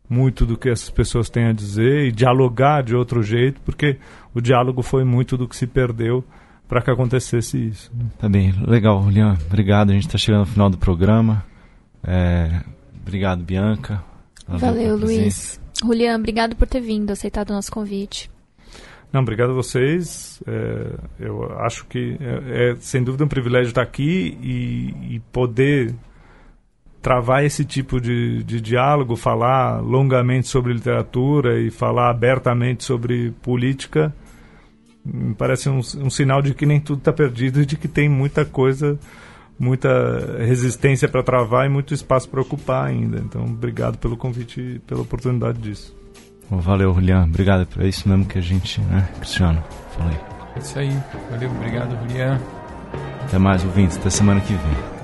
[0.09, 3.97] muito do que essas pessoas têm a dizer e dialogar de outro jeito, porque
[4.33, 6.23] o diálogo foi muito do que se perdeu
[6.67, 7.91] para que acontecesse isso.
[8.17, 9.37] Tá bem, legal, Julian.
[9.45, 9.91] Obrigado.
[9.91, 11.45] A gente está chegando ao final do programa.
[12.03, 12.61] É,
[13.01, 14.03] obrigado, Bianca.
[14.47, 15.59] Valeu, Luiz.
[15.83, 18.29] Julian, obrigado por ter vindo, aceitado o nosso convite.
[19.11, 20.41] Não, obrigado a vocês.
[20.45, 25.93] É, eu acho que é, é, sem dúvida um privilégio estar aqui e, e poder
[27.01, 34.13] travar esse tipo de, de, diálogo, falar longamente sobre literatura e falar abertamente sobre política
[35.13, 38.09] me parece um, um sinal de que nem tudo está perdido e de que tem
[38.09, 38.99] muita coisa,
[39.59, 43.19] muita resistência para travar e muito espaço para ocupar ainda.
[43.19, 45.95] Então, obrigado pelo convite e pela oportunidade disso.
[46.49, 47.23] Valeu, Julian.
[47.23, 47.67] Obrigado.
[47.79, 49.63] É isso mesmo que a gente, né, Cristiano?
[49.97, 50.17] Falei.
[50.55, 50.97] É isso aí.
[51.29, 52.39] Valeu, obrigado, Julian.
[53.23, 53.97] Até mais, ouvintes.
[53.97, 54.96] Até semana que vem.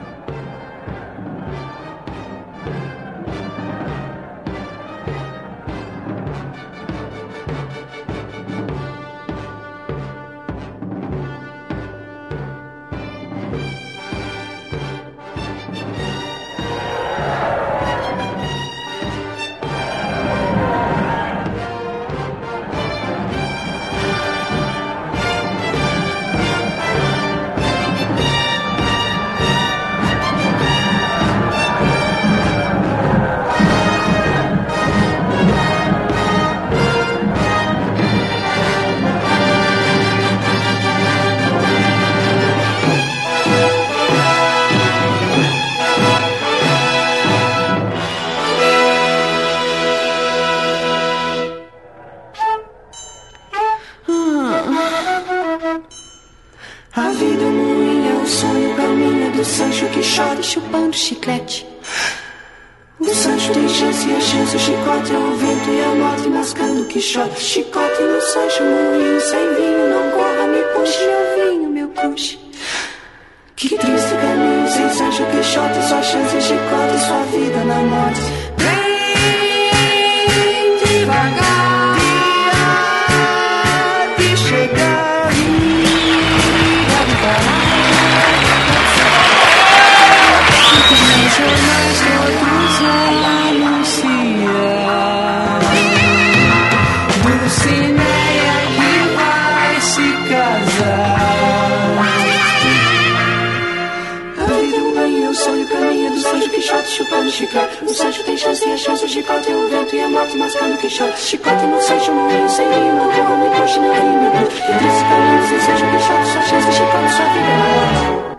[110.24, 113.08] chicote mascando quixote Chicote não seja um meio sem rima.
[113.08, 114.28] Derrama e coxa na rima.
[114.28, 118.33] Entre esse caminho sem seja um quixote Só chance de chicote, sua vida é